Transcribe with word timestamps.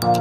Greetings, 0.00 0.14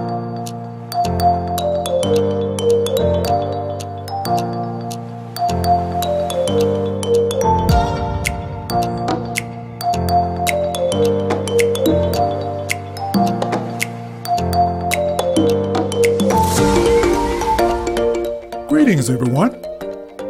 everyone. 19.09 19.61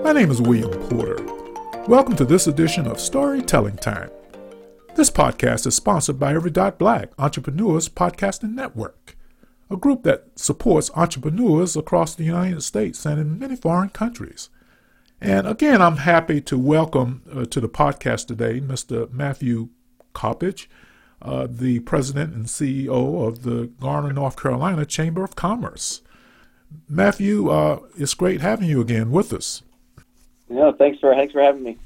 My 0.03 0.11
name 0.11 0.29
is 0.29 0.39
William 0.39 0.69
Porter. 0.89 1.17
Welcome 1.87 2.15
to 2.17 2.25
this 2.25 2.45
edition 2.45 2.85
of 2.85 2.99
Storytelling 2.99 3.77
Time. 3.77 4.11
This 4.95 5.09
podcast 5.09 5.65
is 5.65 5.75
sponsored 5.75 6.19
by 6.19 6.35
Every 6.35 6.51
Dot 6.51 6.77
Black 6.77 7.09
Entrepreneurs 7.17 7.89
Podcasting 7.89 8.53
Network, 8.53 9.17
a 9.69 9.77
group 9.77 10.03
that 10.03 10.27
supports 10.35 10.89
entrepreneurs 10.95 11.75
across 11.75 12.15
the 12.15 12.23
United 12.23 12.61
States 12.63 13.05
and 13.05 13.19
in 13.19 13.39
many 13.39 13.55
foreign 13.55 13.89
countries. 13.89 14.49
And 15.21 15.47
again, 15.47 15.81
I'm 15.81 15.97
happy 15.97 16.41
to 16.41 16.57
welcome 16.57 17.21
uh, 17.31 17.45
to 17.45 17.59
the 17.59 17.69
podcast 17.69 18.27
today 18.27 18.59
Mr. 18.59 19.11
Matthew 19.11 19.69
Coppage, 20.13 20.67
uh, 21.21 21.47
the 21.49 21.81
president 21.81 22.33
and 22.33 22.45
CEO 22.45 23.27
of 23.27 23.43
the 23.43 23.67
Garner, 23.79 24.13
North 24.13 24.41
Carolina 24.41 24.85
Chamber 24.85 25.23
of 25.23 25.35
Commerce. 25.35 26.01
Matthew, 26.87 27.49
uh, 27.49 27.79
it's 27.97 28.13
great 28.13 28.41
having 28.41 28.69
you 28.69 28.79
again 28.79 29.11
with 29.11 29.33
us. 29.33 29.63
Yeah, 30.49 30.71
thanks 30.71 30.99
for 30.99 31.13
thanks 31.13 31.33
for 31.33 31.41
having 31.41 31.63
me. 31.63 31.77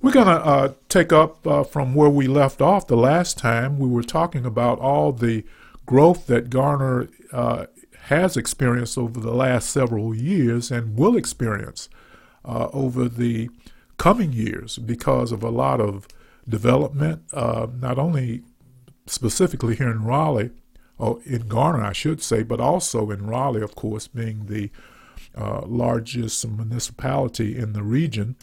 We're 0.00 0.12
going 0.12 0.26
to 0.26 0.44
uh, 0.44 0.72
take 0.88 1.12
up 1.12 1.46
uh, 1.46 1.62
from 1.62 1.94
where 1.94 2.10
we 2.10 2.26
left 2.26 2.60
off 2.60 2.86
the 2.88 2.96
last 2.96 3.38
time. 3.38 3.78
We 3.78 3.88
were 3.88 4.02
talking 4.02 4.44
about 4.44 4.80
all 4.80 5.12
the 5.12 5.44
growth 5.86 6.26
that 6.26 6.50
Garner 6.50 7.08
uh, 7.32 7.66
has 8.04 8.36
experienced 8.36 8.98
over 8.98 9.20
the 9.20 9.34
last 9.34 9.70
several 9.70 10.14
years 10.14 10.70
and 10.70 10.98
will 10.98 11.16
experience 11.16 11.88
uh, 12.44 12.68
over 12.72 13.08
the 13.08 13.48
coming 13.96 14.32
years 14.32 14.78
because 14.78 15.32
of 15.32 15.42
a 15.42 15.50
lot 15.50 15.80
of 15.80 16.08
development, 16.48 17.22
uh, 17.32 17.66
not 17.80 17.98
only 17.98 18.42
specifically 19.06 19.76
here 19.76 19.90
in 19.90 20.04
Raleigh, 20.04 20.50
or 20.98 21.20
in 21.24 21.48
Garner, 21.48 21.84
I 21.84 21.92
should 21.92 22.22
say, 22.22 22.42
but 22.42 22.60
also 22.60 23.10
in 23.10 23.26
Raleigh, 23.26 23.62
of 23.62 23.74
course, 23.74 24.06
being 24.08 24.46
the 24.46 24.70
uh, 25.36 25.62
largest 25.66 26.46
municipality 26.46 27.56
in 27.56 27.72
the 27.72 27.82
region. 27.82 28.36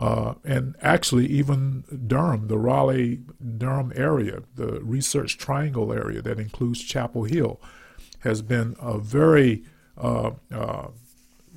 Uh, 0.00 0.32
and 0.44 0.74
actually, 0.80 1.26
even 1.26 1.84
Durham, 2.06 2.48
the 2.48 2.56
Raleigh 2.56 3.20
Durham 3.58 3.92
area, 3.94 4.42
the 4.54 4.80
Research 4.80 5.36
Triangle 5.36 5.92
area 5.92 6.22
that 6.22 6.40
includes 6.40 6.82
Chapel 6.82 7.24
Hill, 7.24 7.60
has 8.20 8.40
been 8.40 8.76
a 8.80 8.98
very 8.98 9.62
uh, 9.98 10.30
uh, 10.50 10.88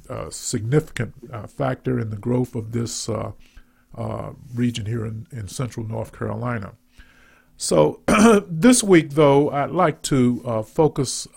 uh 0.09 0.29
significant 0.29 1.13
uh, 1.31 1.47
factor 1.47 1.97
in 1.97 2.09
the 2.09 2.17
growth 2.17 2.53
of 2.53 2.73
this 2.73 3.07
uh, 3.07 3.31
region 4.53 4.87
here 4.87 5.05
in, 5.05 5.25
in 5.31 5.47
central 5.47 5.87
North 5.87 6.11
Carolina. 6.11 6.73
So, 7.55 8.01
this 8.49 8.83
week, 8.83 9.11
though, 9.11 9.51
I'd 9.51 9.71
like 9.71 10.01
to 10.03 10.63
focus 10.67 11.29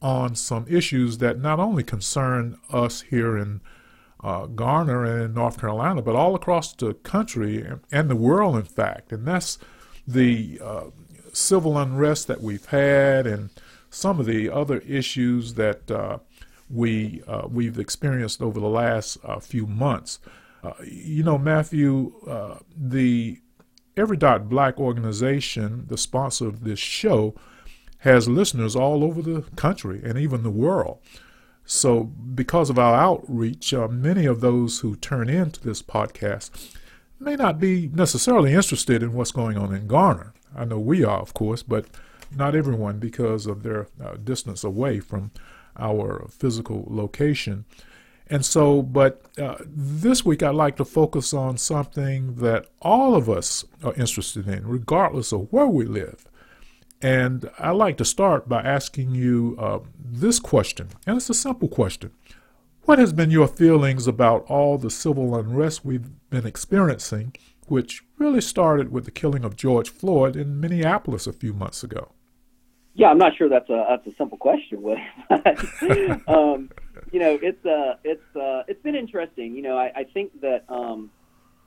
on 0.00 0.34
some 0.34 0.64
issues 0.66 1.18
that 1.18 1.40
not 1.40 1.60
only 1.60 1.82
concern 1.82 2.58
us 2.70 3.02
here 3.02 3.36
in 3.36 3.60
uh, 4.26 4.46
Garner 4.46 5.22
in 5.22 5.34
North 5.34 5.60
Carolina, 5.60 6.02
but 6.02 6.16
all 6.16 6.34
across 6.34 6.72
the 6.72 6.94
country 6.94 7.64
and, 7.92 8.10
the 8.10 8.16
world, 8.16 8.56
in 8.56 8.64
fact. 8.64 9.12
And 9.12 9.24
that's 9.24 9.56
the 10.04 10.60
uh, 10.60 10.84
civil 11.32 11.78
unrest 11.78 12.26
that 12.26 12.40
we've 12.40 12.66
had 12.66 13.28
and 13.28 13.50
some 13.88 14.18
of 14.18 14.26
the 14.26 14.50
other 14.50 14.78
issues 14.78 15.54
that 15.54 15.88
uh, 15.92 16.18
we 16.68 17.22
uh, 17.28 17.46
we've 17.48 17.78
experienced 17.78 18.42
over 18.42 18.58
the 18.58 18.66
last 18.66 19.18
uh, 19.22 19.38
few 19.38 19.64
months. 19.64 20.18
Uh, 20.64 20.72
you 20.84 21.22
know, 21.22 21.38
Matthew, 21.38 22.12
the 22.76 23.38
Every 23.96 24.16
Dot 24.16 24.48
Black 24.48 24.80
organization, 24.80 25.86
the 25.86 25.96
sponsor 25.96 26.48
of 26.48 26.64
this 26.64 26.80
show, 26.80 27.36
has 27.98 28.28
listeners 28.28 28.74
all 28.74 29.04
over 29.04 29.22
the 29.22 29.42
country 29.54 30.00
and 30.04 30.18
even 30.18 30.42
the 30.42 30.50
world. 30.50 30.98
So, 31.66 32.04
because 32.04 32.70
of 32.70 32.78
our 32.78 32.94
outreach, 32.94 33.74
uh, 33.74 33.88
many 33.88 34.24
of 34.24 34.40
those 34.40 34.80
who 34.80 34.94
turn 34.94 35.28
into 35.28 35.60
this 35.60 35.82
podcast 35.82 36.76
may 37.18 37.34
not 37.34 37.58
be 37.58 37.90
necessarily 37.92 38.52
interested 38.52 39.02
in 39.02 39.12
what's 39.12 39.32
going 39.32 39.58
on 39.58 39.74
in 39.74 39.88
Garner. 39.88 40.32
I 40.54 40.64
know 40.64 40.78
we 40.78 41.04
are, 41.04 41.18
of 41.18 41.34
course, 41.34 41.64
but 41.64 41.86
not 42.34 42.54
everyone 42.54 42.98
because 42.98 43.46
of 43.46 43.62
their 43.62 43.88
uh, 44.02 44.14
distance 44.22 44.62
away 44.62 45.00
from 45.00 45.32
our 45.76 46.28
physical 46.28 46.86
location. 46.88 47.64
And 48.28 48.44
so, 48.44 48.82
but 48.82 49.22
uh, 49.38 49.56
this 49.64 50.24
week 50.24 50.42
I'd 50.42 50.54
like 50.54 50.76
to 50.76 50.84
focus 50.84 51.32
on 51.32 51.58
something 51.58 52.36
that 52.36 52.66
all 52.80 53.14
of 53.14 53.28
us 53.28 53.64
are 53.84 53.94
interested 53.94 54.48
in, 54.48 54.66
regardless 54.66 55.32
of 55.32 55.52
where 55.52 55.66
we 55.66 55.84
live. 55.84 56.26
And 57.02 57.50
I'd 57.58 57.72
like 57.72 57.96
to 57.98 58.04
start 58.04 58.48
by 58.48 58.62
asking 58.62 59.14
you 59.14 59.56
uh, 59.58 59.80
this 60.02 60.40
question, 60.40 60.88
and 61.06 61.16
it's 61.16 61.28
a 61.30 61.34
simple 61.34 61.68
question. 61.68 62.12
What 62.84 62.98
has 62.98 63.12
been 63.12 63.30
your 63.30 63.48
feelings 63.48 64.06
about 64.06 64.44
all 64.48 64.78
the 64.78 64.90
civil 64.90 65.36
unrest 65.36 65.84
we've 65.84 66.08
been 66.30 66.46
experiencing, 66.46 67.34
which 67.66 68.04
really 68.16 68.40
started 68.40 68.92
with 68.92 69.04
the 69.04 69.10
killing 69.10 69.44
of 69.44 69.56
George 69.56 69.90
Floyd 69.90 70.36
in 70.36 70.60
Minneapolis 70.60 71.26
a 71.26 71.32
few 71.32 71.52
months 71.52 71.82
ago? 71.82 72.12
Yeah, 72.94 73.08
I'm 73.08 73.18
not 73.18 73.36
sure 73.36 73.48
that's 73.48 73.68
a 73.68 73.84
that's 73.90 74.06
a 74.06 74.16
simple 74.16 74.38
question, 74.38 74.82
um, 76.28 76.70
you 77.12 77.20
know, 77.20 77.38
it's 77.42 77.66
uh, 77.66 77.96
it's 78.04 78.36
uh, 78.36 78.62
it's 78.68 78.82
been 78.82 78.94
interesting. 78.94 79.54
You 79.54 79.62
know, 79.62 79.76
I, 79.76 79.92
I 79.94 80.04
think 80.04 80.40
that 80.40 80.64
um, 80.70 81.10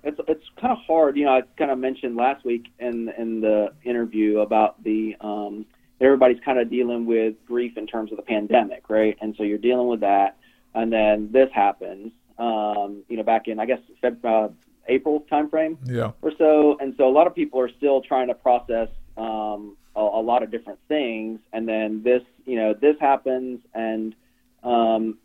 it's 0.03 0.19
it's 0.27 0.43
kind 0.59 0.71
of 0.71 0.79
hard. 0.85 1.17
You 1.17 1.25
know, 1.25 1.35
I 1.37 1.41
kind 1.57 1.71
of 1.71 1.77
mentioned 1.77 2.15
last 2.15 2.45
week 2.45 2.67
in 2.79 3.09
in 3.17 3.41
the 3.41 3.73
interview 3.83 4.39
about 4.39 4.81
the 4.83 5.15
um, 5.21 5.65
everybody's 5.99 6.39
kind 6.43 6.59
of 6.59 6.69
dealing 6.69 7.05
with 7.05 7.35
grief 7.45 7.77
in 7.77 7.87
terms 7.87 8.11
of 8.11 8.17
the 8.17 8.23
pandemic, 8.23 8.89
right? 8.89 9.17
And 9.21 9.35
so 9.37 9.43
you're 9.43 9.57
dealing 9.57 9.87
with 9.87 9.99
that, 10.01 10.37
and 10.73 10.91
then 10.91 11.29
this 11.31 11.49
happens. 11.53 12.11
Um, 12.37 13.03
you 13.09 13.17
know, 13.17 13.23
back 13.23 13.47
in 13.47 13.59
I 13.59 13.65
guess 13.65 13.79
Feb, 14.01 14.23
uh, 14.23 14.49
April 14.87 15.25
timeframe, 15.31 15.77
yeah, 15.85 16.11
or 16.21 16.31
so. 16.37 16.77
And 16.79 16.93
so 16.97 17.07
a 17.07 17.11
lot 17.11 17.27
of 17.27 17.35
people 17.35 17.59
are 17.59 17.69
still 17.77 18.01
trying 18.01 18.27
to 18.27 18.35
process 18.35 18.87
um, 19.17 19.75
a, 19.95 19.99
a 19.99 20.21
lot 20.21 20.43
of 20.43 20.51
different 20.51 20.79
things, 20.87 21.39
and 21.51 21.67
then 21.67 22.01
this, 22.03 22.23
you 22.45 22.55
know, 22.55 22.73
this 22.73 22.95
happens, 23.01 23.59
and 23.73 24.15
um, 24.63 25.17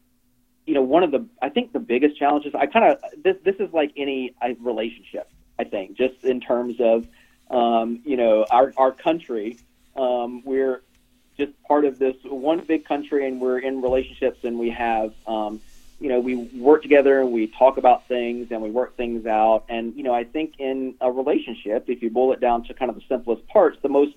you 0.67 0.75
know, 0.75 0.83
one 0.83 1.03
of 1.03 1.11
the 1.11 1.27
I 1.43 1.49
think 1.49 1.73
the 1.73 1.81
biggest 1.81 2.19
challenges 2.19 2.55
I 2.55 2.67
kind 2.67 2.93
of 2.93 3.23
this 3.23 3.37
this 3.45 3.57
is 3.57 3.73
like 3.73 3.93
any 3.97 4.35
relationship. 4.61 5.29
I 5.59 5.65
think 5.65 5.97
just 5.97 6.25
in 6.25 6.41
terms 6.41 6.77
of 6.81 7.07
um, 7.51 8.01
you 8.05 8.17
know 8.17 8.47
our 8.51 8.73
our 8.77 8.93
country, 8.93 9.59
um, 9.97 10.43
we're 10.45 10.83
just 11.37 11.53
part 11.65 11.85
of 11.85 11.99
this 11.99 12.17
one 12.25 12.61
big 12.61 12.85
country, 12.85 13.27
and 13.27 13.41
we're 13.41 13.59
in 13.59 13.83
relationships, 13.83 14.39
and 14.45 14.59
we 14.59 14.71
have 14.71 15.13
um, 15.27 15.61
you 16.01 16.09
know 16.09 16.21
we 16.21 16.37
work 16.37 16.83
together 16.83 17.21
and 17.21 17.33
we 17.33 17.47
talk 17.47 17.77
about 17.77 18.09
things 18.09 18.49
and 18.51 18.63
we 18.63 18.71
work 18.71 18.97
things 18.97 19.27
out, 19.27 19.65
and 19.69 19.95
you 19.95 20.03
know 20.03 20.15
I 20.15 20.25
think 20.25 20.55
in 20.59 20.95
a 21.01 21.13
relationship, 21.13 21.85
if 21.89 22.03
you 22.03 22.11
boil 22.11 22.33
it 22.33 22.41
down 22.41 22.65
to 22.65 22.75
kind 22.75 22.89
of 22.91 22.97
the 22.97 23.03
simplest 23.07 23.47
parts, 23.49 23.77
the 23.83 23.91
most 23.91 24.15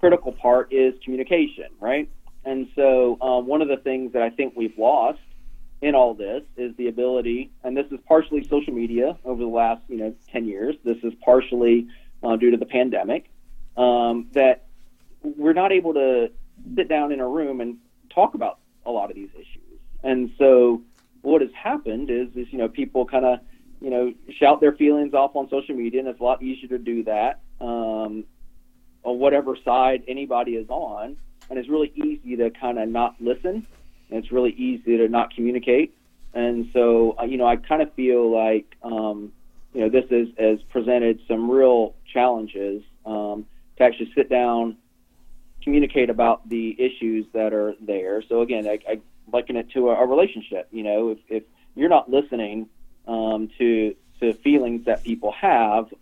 critical 0.00 0.32
part 0.32 0.72
is 0.72 0.94
communication, 1.04 1.66
right? 1.78 2.08
And 2.44 2.68
so 2.74 3.16
um, 3.22 3.46
one 3.46 3.62
of 3.62 3.68
the 3.68 3.76
things 3.76 4.14
that 4.14 4.22
I 4.22 4.30
think 4.30 4.54
we've 4.56 4.76
lost 4.76 5.20
in 5.82 5.96
all 5.96 6.14
this 6.14 6.44
is 6.56 6.74
the 6.76 6.86
ability, 6.86 7.50
and 7.64 7.76
this 7.76 7.86
is 7.90 7.98
partially 8.06 8.46
social 8.48 8.72
media 8.72 9.18
over 9.24 9.42
the 9.42 9.48
last 9.48 9.82
you 9.88 9.98
know 9.98 10.14
10 10.30 10.46
years. 10.46 10.76
This 10.84 10.98
is 11.02 11.12
partially 11.24 11.88
uh, 12.22 12.36
due 12.36 12.52
to 12.52 12.56
the 12.56 12.66
pandemic 12.66 13.28
um, 13.76 14.28
that 14.32 14.66
we're 15.22 15.52
not 15.52 15.72
able 15.72 15.92
to 15.94 16.30
sit 16.76 16.88
down 16.88 17.10
in 17.10 17.20
a 17.20 17.28
room 17.28 17.60
and 17.60 17.78
talk 18.10 18.34
about 18.34 18.60
a 18.86 18.90
lot 18.90 19.10
of 19.10 19.16
these 19.16 19.30
issues. 19.34 19.80
And 20.04 20.32
so 20.38 20.82
what 21.22 21.42
has 21.42 21.50
happened 21.52 22.10
is 22.10 22.28
is 22.36 22.46
you 22.52 22.58
know 22.58 22.68
people 22.68 23.04
kind 23.04 23.24
of 23.24 23.40
you 23.80 23.90
know 23.90 24.14
shout 24.38 24.60
their 24.60 24.72
feelings 24.72 25.14
off 25.14 25.34
on 25.34 25.50
social 25.50 25.74
media, 25.74 25.98
and 25.98 26.08
it's 26.08 26.20
a 26.20 26.24
lot 26.24 26.42
easier 26.42 26.68
to 26.68 26.78
do 26.78 27.02
that 27.04 27.40
um, 27.60 28.24
on 29.02 29.18
whatever 29.18 29.56
side 29.64 30.04
anybody 30.06 30.52
is 30.52 30.68
on, 30.70 31.16
and 31.50 31.58
it's 31.58 31.68
really 31.68 31.92
easy 31.96 32.36
to 32.36 32.50
kind 32.50 32.78
of 32.78 32.88
not 32.88 33.16
listen 33.18 33.66
and 34.12 34.22
it's 34.22 34.30
really 34.30 34.50
easy 34.50 34.98
to 34.98 35.08
not 35.08 35.34
communicate. 35.34 35.96
And 36.34 36.68
so, 36.72 37.16
uh, 37.18 37.24
you 37.24 37.38
know, 37.38 37.46
I 37.46 37.56
kind 37.56 37.80
of 37.80 37.92
feel 37.94 38.30
like, 38.30 38.76
um, 38.82 39.32
you 39.72 39.80
know, 39.80 39.88
this 39.88 40.04
is, 40.10 40.28
has 40.38 40.62
presented 40.70 41.20
some 41.26 41.50
real 41.50 41.94
challenges 42.12 42.82
um, 43.06 43.46
to 43.78 43.84
actually 43.84 44.12
sit 44.14 44.28
down, 44.28 44.76
communicate 45.62 46.10
about 46.10 46.46
the 46.48 46.76
issues 46.78 47.24
that 47.32 47.54
are 47.54 47.74
there. 47.80 48.22
So 48.28 48.42
again, 48.42 48.66
I, 48.66 48.78
I 48.86 49.00
liken 49.32 49.56
it 49.56 49.70
to 49.70 49.88
a, 49.88 49.94
a 49.94 50.06
relationship. 50.06 50.68
You 50.70 50.82
know, 50.82 51.10
if, 51.10 51.18
if 51.28 51.42
you're 51.74 51.88
not 51.88 52.10
listening 52.10 52.68
um, 53.08 53.48
to 53.58 53.94
to 54.20 54.34
feelings 54.34 54.84
that 54.84 55.02
people 55.02 55.32
have, 55.32 55.92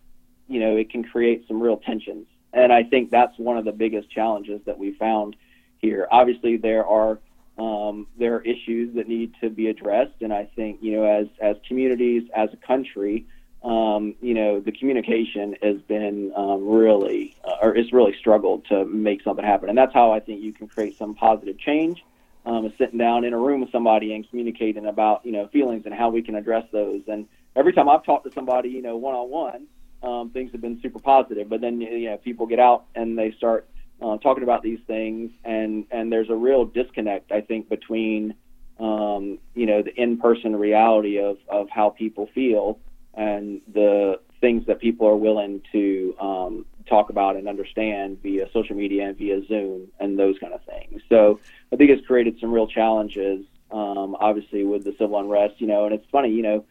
you 0.49 0.61
know, 0.61 0.77
it 0.77 0.91
can 0.91 1.03
create 1.03 1.47
some 1.49 1.63
real 1.63 1.79
tensions. 1.79 2.27
And 2.53 2.73
I 2.73 2.83
think 2.83 3.11
that's 3.11 3.39
one 3.39 3.57
of 3.57 3.65
the 3.65 3.73
biggest 3.73 4.11
challenges 4.11 4.61
that 4.67 4.79
we 4.79 4.93
found 4.93 5.37
here. 5.79 6.07
Obviously, 6.11 6.57
there 6.57 6.85
are 6.85 7.19
um, 7.61 8.07
there 8.19 8.37
are 8.37 8.43
issues 8.43 8.95
that 8.95 9.07
need 9.07 9.35
to 9.43 9.51
be 9.51 9.69
addressed, 9.69 10.23
and 10.23 10.33
I 10.33 10.49
think 10.57 10.79
you 10.81 10.93
know, 10.93 11.05
as 11.05 11.27
as 11.43 11.57
communities, 11.69 12.23
as 12.35 12.49
a 12.55 12.57
country, 12.57 13.27
um, 13.63 14.15
you 14.23 14.33
know, 14.33 14.61
the 14.61 14.73
communication 14.73 15.55
has 15.63 15.77
been 15.83 16.33
um, 16.35 16.67
really, 16.67 17.37
uh, 17.45 17.57
or 17.61 17.77
it's 17.77 17.93
really 17.93 18.17
struggled 18.19 18.65
to 18.71 18.87
make 18.87 19.23
something 19.23 19.45
happen, 19.45 19.69
and 19.69 19.77
that's 19.77 19.93
how 19.93 20.11
I 20.11 20.21
think 20.21 20.41
you 20.41 20.55
can 20.55 20.69
create 20.69 20.97
some 20.99 21.15
positive 21.15 21.59
change. 21.59 22.03
Um, 22.47 22.73
sitting 22.79 22.99
down 22.99 23.25
in 23.25 23.35
a 23.35 23.39
room 23.39 23.61
with 23.61 23.71
somebody 23.71 24.15
and 24.15 24.27
communicating 24.31 24.87
about 24.87 25.27
you 25.27 25.33
know 25.33 25.49
feelings 25.49 25.83
and 25.85 25.93
how 25.93 26.09
we 26.09 26.23
can 26.23 26.37
address 26.37 26.65
those. 26.73 27.03
And 27.09 27.27
every 27.55 27.75
time 27.75 27.91
I've 27.91 28.05
talked 28.05 28.25
to 28.25 28.33
somebody, 28.33 28.71
you 28.71 28.81
know, 28.81 28.97
one 28.97 29.15
on 29.15 29.29
one, 29.29 30.33
things 30.33 30.51
have 30.53 30.63
been 30.63 30.81
super 30.81 30.99
positive. 30.99 31.51
But 31.51 31.61
then 31.61 31.83
you 31.83 32.09
know, 32.09 32.17
people 32.17 32.47
get 32.47 32.59
out 32.59 32.87
and 32.95 33.19
they 33.19 33.33
start 33.33 33.69
uh, 34.03 34.17
talking 34.19 34.43
about 34.43 34.63
these 34.63 34.81
things, 34.87 35.31
and 35.45 35.85
and 35.91 36.11
there's 36.11 36.31
a 36.31 36.35
real 36.35 36.65
disconnect, 36.65 37.33
I 37.33 37.41
think, 37.41 37.69
between 37.69 38.35
um, 38.79 39.39
you 39.55 39.67
know 39.67 39.83
the 39.83 39.95
in-person 39.95 40.57
reality 40.57 41.19
of 41.19 41.39
of 41.49 41.69
how 41.69 41.91
people 41.91 42.29
feel 42.35 42.79
and 43.15 43.61
the 43.73 44.21
things 44.41 44.67
that 44.67 44.81
people 44.81 45.07
are 45.07 45.17
willing 45.17 45.61
to 45.73 46.15
um, 46.21 46.65
talk 46.89 47.11
about 47.11 47.37
and 47.37 47.49
understand 47.49 48.23
via 48.23 48.49
social 48.53 48.75
media 48.75 49.07
and 49.09 49.19
via 49.19 49.45
Zoom 49.47 49.89
and 49.99 50.19
those 50.19 50.39
kind 50.39 50.55
of 50.55 50.63
things. 50.65 51.03
So 51.09 51.41
I 51.73 51.77
think 51.77 51.91
it's 51.91 52.07
created 52.07 52.39
some 52.41 52.53
real 52.53 52.67
challenges, 52.67 53.45
um, 53.71 54.17
obviously 54.19 54.65
with 54.65 54.85
the 54.85 54.93
civil 54.93 55.19
unrest. 55.19 55.61
You 55.61 55.67
know, 55.67 55.85
and 55.85 55.95
it's 55.95 56.07
funny, 56.11 56.31
you 56.31 56.43
know. 56.43 56.65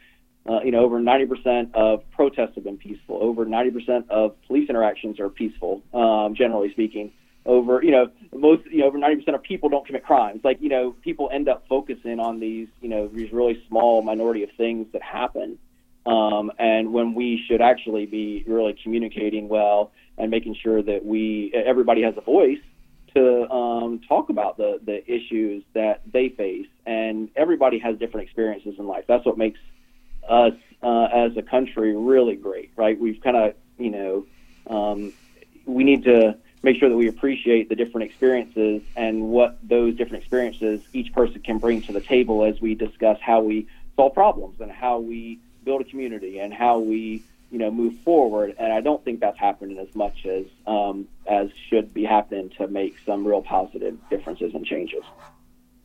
Uh, 0.50 0.62
you 0.64 0.72
know, 0.72 0.80
over 0.80 1.00
90% 1.00 1.76
of 1.76 2.10
protests 2.12 2.56
have 2.56 2.64
been 2.64 2.78
peaceful. 2.78 3.20
Over 3.22 3.46
90% 3.46 4.10
of 4.10 4.42
police 4.48 4.68
interactions 4.68 5.20
are 5.20 5.30
peaceful, 5.30 5.84
um, 5.94 6.34
generally 6.34 6.72
speaking 6.72 7.12
over 7.46 7.82
you 7.84 7.92
know 7.92 8.10
most 8.34 8.66
you 8.66 8.80
know 8.80 8.88
over 8.88 8.98
90% 8.98 9.34
of 9.34 9.44
people 9.44 9.70
don't 9.70 9.86
commit 9.86 10.06
crimes. 10.06 10.42
Like 10.44 10.62
you 10.62 10.70
know 10.70 10.92
people 11.02 11.30
end 11.32 11.50
up 11.50 11.66
focusing 11.68 12.20
on 12.20 12.40
these 12.40 12.68
you 12.82 12.90
know 12.90 13.08
these 13.08 13.32
really 13.32 13.64
small 13.68 14.02
minority 14.02 14.44
of 14.44 14.50
things 14.58 14.88
that 14.94 15.02
happen. 15.02 15.58
Um, 16.06 16.52
and 16.58 16.94
when 16.94 17.14
we 17.14 17.44
should 17.48 17.62
actually 17.62 18.06
be 18.06 18.44
really 18.48 18.76
communicating 18.82 19.48
well 19.48 19.92
and 20.18 20.32
making 20.32 20.56
sure 20.56 20.82
that 20.82 21.06
we 21.06 21.52
everybody 21.54 22.02
has 22.04 22.16
a 22.18 22.22
voice 22.22 22.60
to 23.16 23.50
um, 23.50 24.02
talk 24.08 24.30
about 24.30 24.58
the 24.58 24.80
the 24.84 25.04
issues 25.12 25.64
that 25.74 26.02
they 26.12 26.30
face. 26.30 26.68
And 26.86 27.30
everybody 27.36 27.80
has 27.80 27.98
different 27.98 28.26
experiences 28.26 28.76
in 28.78 28.88
life. 28.88 29.06
That's 29.08 29.26
what 29.26 29.38
makes 29.38 29.60
us 30.28 30.54
uh, 30.84 31.06
as 31.06 31.36
a 31.38 31.42
country 31.42 31.96
really 31.96 32.36
great 32.36 32.72
right? 32.76 33.00
We've 33.00 33.22
kind 33.22 33.38
of 33.38 33.54
you 33.78 33.92
know 33.92 34.26
um, 34.68 35.14
we 35.66 35.84
need 35.84 36.04
to 36.04 36.38
make 36.62 36.78
sure 36.78 36.90
that 36.90 36.96
we 36.96 37.08
appreciate 37.08 37.70
the 37.70 37.76
different 37.76 38.10
experiences 38.10 38.82
and 38.96 39.30
what 39.30 39.58
those 39.64 39.96
different 39.96 40.22
experiences 40.24 40.82
each 40.94 41.14
person 41.14 41.40
can 41.42 41.58
bring 41.58 41.82
to 41.82 41.94
the 41.94 42.02
table 42.02 42.44
as 42.44 42.60
we 42.60 42.76
discuss 42.76 43.18
how 43.22 43.42
we 43.42 43.68
solve 43.96 44.14
problems 44.14 44.60
and 44.60 44.72
how 44.72 45.00
we 45.00 45.40
build 45.64 45.82
a 45.82 45.84
community 45.86 46.40
and 46.40 46.54
how 46.54 46.80
we 46.80 47.24
you 47.52 47.58
know 47.58 47.72
move 47.72 47.98
forward. 48.00 48.56
And 48.60 48.72
i 48.74 48.82
don't 48.82 49.04
think 49.04 49.20
that's 49.20 49.40
happening 49.40 49.78
as 49.78 49.94
much 49.96 50.26
as 50.26 50.46
um, 50.68 51.08
as 51.28 51.50
should 51.70 51.94
be 51.94 52.04
happening 52.04 52.50
to 52.58 52.68
make 52.68 52.98
some 53.06 53.26
real 53.26 53.42
positive 53.42 53.98
differences 54.10 54.54
and 54.54 54.66
changes. 54.66 55.04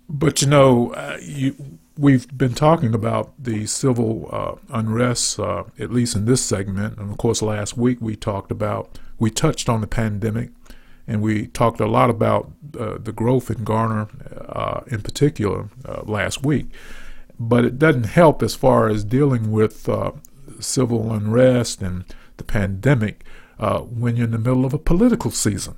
But 0.09 0.43
you 0.43 0.49
know 0.49 0.93
uh, 0.93 1.19
you 1.23 1.79
we've 1.97 2.27
been 2.37 2.55
talking 2.55 2.95
about 2.95 3.33
the 3.39 3.67
civil 3.67 4.29
uh, 4.33 4.77
unrest 4.77 5.39
uh, 5.39 5.65
at 5.79 5.93
least 5.93 6.17
in 6.17 6.25
this 6.25 6.45
segment. 6.45 6.99
And 6.99 7.11
of 7.11 7.19
course 7.19 7.43
last 7.43 7.77
week 7.77 7.99
we 8.01 8.17
talked 8.17 8.51
about 8.51 8.99
we 9.19 9.31
touched 9.31 9.69
on 9.69 9.81
the 9.81 9.87
pandemic 9.87 10.51
and 11.07 11.21
we 11.21 11.47
talked 11.49 11.81
a 11.81 11.87
lot 11.87 12.11
about 12.11 12.51
uh, 12.79 12.99
the 12.99 13.13
growth 13.13 13.51
in 13.51 13.65
Garner 13.65 14.09
uh, 14.49 14.81
in 14.87 15.03
particular 15.03 15.69
uh, 15.85 16.03
last 16.05 16.45
week. 16.45 16.67
But 17.39 17.65
it 17.65 17.79
doesn't 17.79 18.05
help 18.05 18.43
as 18.43 18.55
far 18.55 18.89
as 18.89 19.05
dealing 19.05 19.51
with 19.51 19.89
uh, 19.89 20.13
civil 20.61 21.13
unrest 21.13 21.83
and 21.83 22.05
the 22.37 22.45
pandemic 22.45 23.25
uh, 23.59 23.81
when 23.81 24.17
you're 24.17 24.27
in 24.27 24.33
the 24.33 24.39
middle 24.39 24.65
of 24.65 24.73
a 24.73 24.79
political 24.79 25.31
season. 25.31 25.77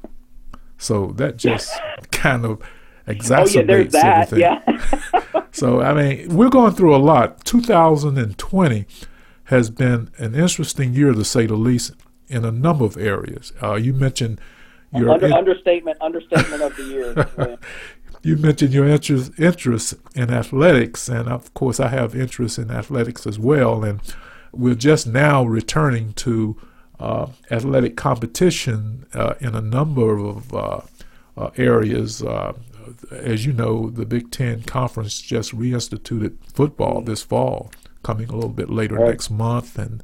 So 0.78 1.08
that 1.16 1.36
just 1.36 1.72
kind 2.10 2.44
of 2.44 2.62
exacerbates 3.06 3.94
oh, 3.94 3.98
yeah, 3.98 4.20
everything. 4.20 4.40
Yeah. 4.40 5.42
so 5.52 5.80
I 5.80 5.94
mean, 5.94 6.36
we're 6.36 6.50
going 6.50 6.74
through 6.74 6.94
a 6.94 6.98
lot. 6.98 7.44
2020 7.44 8.86
has 9.44 9.70
been 9.70 10.10
an 10.18 10.34
interesting 10.34 10.92
year 10.92 11.12
to 11.12 11.24
say 11.24 11.46
the 11.46 11.54
least 11.54 11.92
in 12.28 12.44
a 12.44 12.50
number 12.50 12.84
of 12.84 12.96
areas. 12.96 13.52
Uh, 13.62 13.74
you 13.74 13.92
mentioned 13.92 14.40
your 14.96 15.10
Under, 15.10 15.26
in- 15.26 15.32
understatement 15.32 15.98
understatement 16.00 16.62
of 16.62 16.76
the 16.76 16.84
year. 16.84 17.58
you 18.22 18.36
mentioned 18.36 18.72
your 18.72 18.86
interest 18.86 19.32
interest 19.38 19.94
in 20.14 20.30
athletics, 20.30 21.08
and 21.08 21.28
of 21.28 21.52
course, 21.54 21.78
I 21.80 21.88
have 21.88 22.14
interest 22.14 22.58
in 22.58 22.70
athletics 22.70 23.26
as 23.26 23.38
well. 23.38 23.84
And 23.84 24.00
we're 24.52 24.74
just 24.74 25.06
now 25.06 25.44
returning 25.44 26.12
to 26.14 26.56
uh, 26.98 27.28
athletic 27.50 27.96
competition 27.96 29.06
uh, 29.14 29.34
in 29.40 29.54
a 29.54 29.60
number 29.60 30.18
of 30.18 30.54
uh, 30.54 30.80
uh 31.36 31.50
areas. 31.56 32.22
Uh, 32.22 32.54
as 33.10 33.44
you 33.44 33.52
know, 33.52 33.90
the 33.90 34.06
Big 34.06 34.30
Ten 34.30 34.62
Conference 34.62 35.20
just 35.20 35.56
reinstituted 35.56 36.36
football 36.52 37.02
this 37.02 37.22
fall, 37.22 37.70
coming 38.02 38.28
a 38.28 38.34
little 38.34 38.50
bit 38.50 38.70
later 38.70 38.96
right. 38.96 39.10
next 39.10 39.30
month, 39.30 39.78
and 39.78 40.02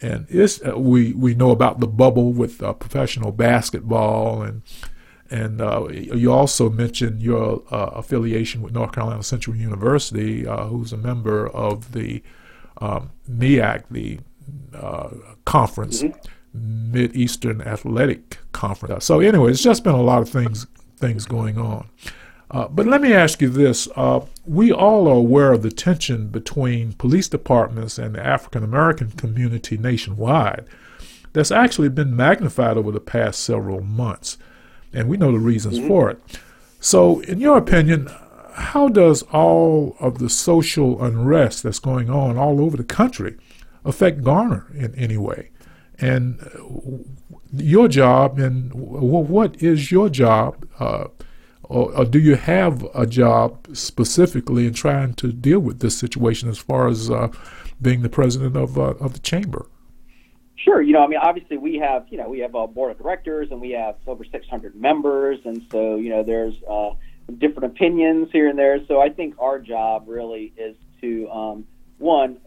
and 0.00 0.26
uh, 0.66 0.78
we 0.78 1.12
we 1.12 1.34
know 1.34 1.50
about 1.50 1.80
the 1.80 1.86
bubble 1.86 2.32
with 2.32 2.62
uh, 2.62 2.72
professional 2.72 3.32
basketball 3.32 4.42
and 4.42 4.62
and 5.30 5.60
uh, 5.60 5.88
you 5.88 6.30
also 6.30 6.68
mentioned 6.68 7.22
your 7.22 7.62
uh, 7.70 7.90
affiliation 7.94 8.62
with 8.62 8.72
North 8.72 8.92
Carolina 8.92 9.22
Central 9.22 9.56
University, 9.56 10.46
uh, 10.46 10.66
who's 10.66 10.92
a 10.92 10.96
member 10.96 11.48
of 11.48 11.92
the 11.92 12.22
um, 12.80 13.10
MEAC, 13.28 13.84
the 13.90 14.20
uh, 14.74 15.08
conference, 15.44 16.02
mm-hmm. 16.02 16.92
Mid 16.92 17.16
Eastern 17.16 17.62
Athletic 17.62 18.38
Conference. 18.52 19.04
So 19.06 19.20
anyway, 19.20 19.50
it's 19.50 19.62
just 19.62 19.82
been 19.82 19.94
a 19.94 20.02
lot 20.02 20.22
of 20.22 20.28
things 20.28 20.66
things 20.98 21.24
going 21.24 21.58
on. 21.58 21.88
Uh, 22.50 22.68
but 22.68 22.86
let 22.86 23.00
me 23.00 23.12
ask 23.12 23.40
you 23.40 23.48
this. 23.48 23.88
Uh, 23.96 24.20
we 24.44 24.70
all 24.70 25.08
are 25.08 25.16
aware 25.16 25.52
of 25.52 25.62
the 25.62 25.70
tension 25.70 26.28
between 26.28 26.92
police 26.92 27.28
departments 27.28 27.98
and 27.98 28.14
the 28.14 28.24
African 28.24 28.62
American 28.62 29.10
community 29.12 29.76
nationwide 29.76 30.66
that's 31.32 31.50
actually 31.50 31.88
been 31.88 32.14
magnified 32.14 32.76
over 32.76 32.92
the 32.92 33.00
past 33.00 33.40
several 33.40 33.80
months. 33.80 34.38
And 34.92 35.08
we 35.08 35.16
know 35.16 35.32
the 35.32 35.38
reasons 35.38 35.78
mm-hmm. 35.78 35.88
for 35.88 36.10
it. 36.10 36.22
So, 36.80 37.20
in 37.20 37.40
your 37.40 37.56
opinion, 37.56 38.08
how 38.54 38.88
does 38.88 39.22
all 39.32 39.96
of 39.98 40.18
the 40.18 40.30
social 40.30 41.02
unrest 41.02 41.62
that's 41.62 41.80
going 41.80 42.08
on 42.08 42.36
all 42.38 42.60
over 42.60 42.76
the 42.76 42.84
country 42.84 43.36
affect 43.84 44.22
Garner 44.22 44.66
in 44.74 44.94
any 44.94 45.16
way? 45.16 45.50
And 45.98 46.40
uh, 46.40 46.98
your 47.52 47.88
job, 47.88 48.38
and 48.38 48.72
what 48.74 49.60
is 49.62 49.90
your 49.90 50.08
job? 50.08 50.68
Uh, 50.78 51.06
or, 51.74 51.92
or, 51.96 52.04
do 52.04 52.20
you 52.20 52.36
have 52.36 52.86
a 52.94 53.04
job 53.04 53.66
specifically 53.76 54.66
in 54.66 54.74
trying 54.74 55.14
to 55.14 55.32
deal 55.32 55.58
with 55.58 55.80
this 55.80 55.98
situation 55.98 56.48
as 56.48 56.58
far 56.58 56.86
as 56.86 57.10
uh, 57.10 57.28
being 57.82 58.02
the 58.02 58.08
president 58.08 58.56
of 58.56 58.78
uh, 58.78 58.94
of 59.00 59.12
the 59.12 59.18
chamber? 59.18 59.66
Sure. 60.56 60.80
You 60.80 60.92
know, 60.92 61.04
I 61.04 61.08
mean, 61.08 61.18
obviously 61.20 61.58
we 61.58 61.76
have 61.78 62.06
you 62.10 62.18
know 62.18 62.28
we 62.28 62.38
have 62.38 62.54
a 62.54 62.68
board 62.68 62.92
of 62.92 62.98
directors 62.98 63.48
and 63.50 63.60
we 63.60 63.72
have 63.72 63.96
over 64.06 64.24
600 64.24 64.76
members, 64.76 65.40
and 65.44 65.62
so 65.72 65.96
you 65.96 66.10
know 66.10 66.22
there's 66.22 66.54
uh, 66.70 66.90
different 67.38 67.72
opinions 67.72 68.28
here 68.32 68.48
and 68.48 68.58
there. 68.58 68.78
So 68.86 69.00
I 69.00 69.10
think 69.10 69.34
our 69.40 69.58
job 69.58 70.04
really 70.06 70.52
is 70.56 70.76
to 71.00 71.28
um, 71.28 71.66
one 71.98 72.38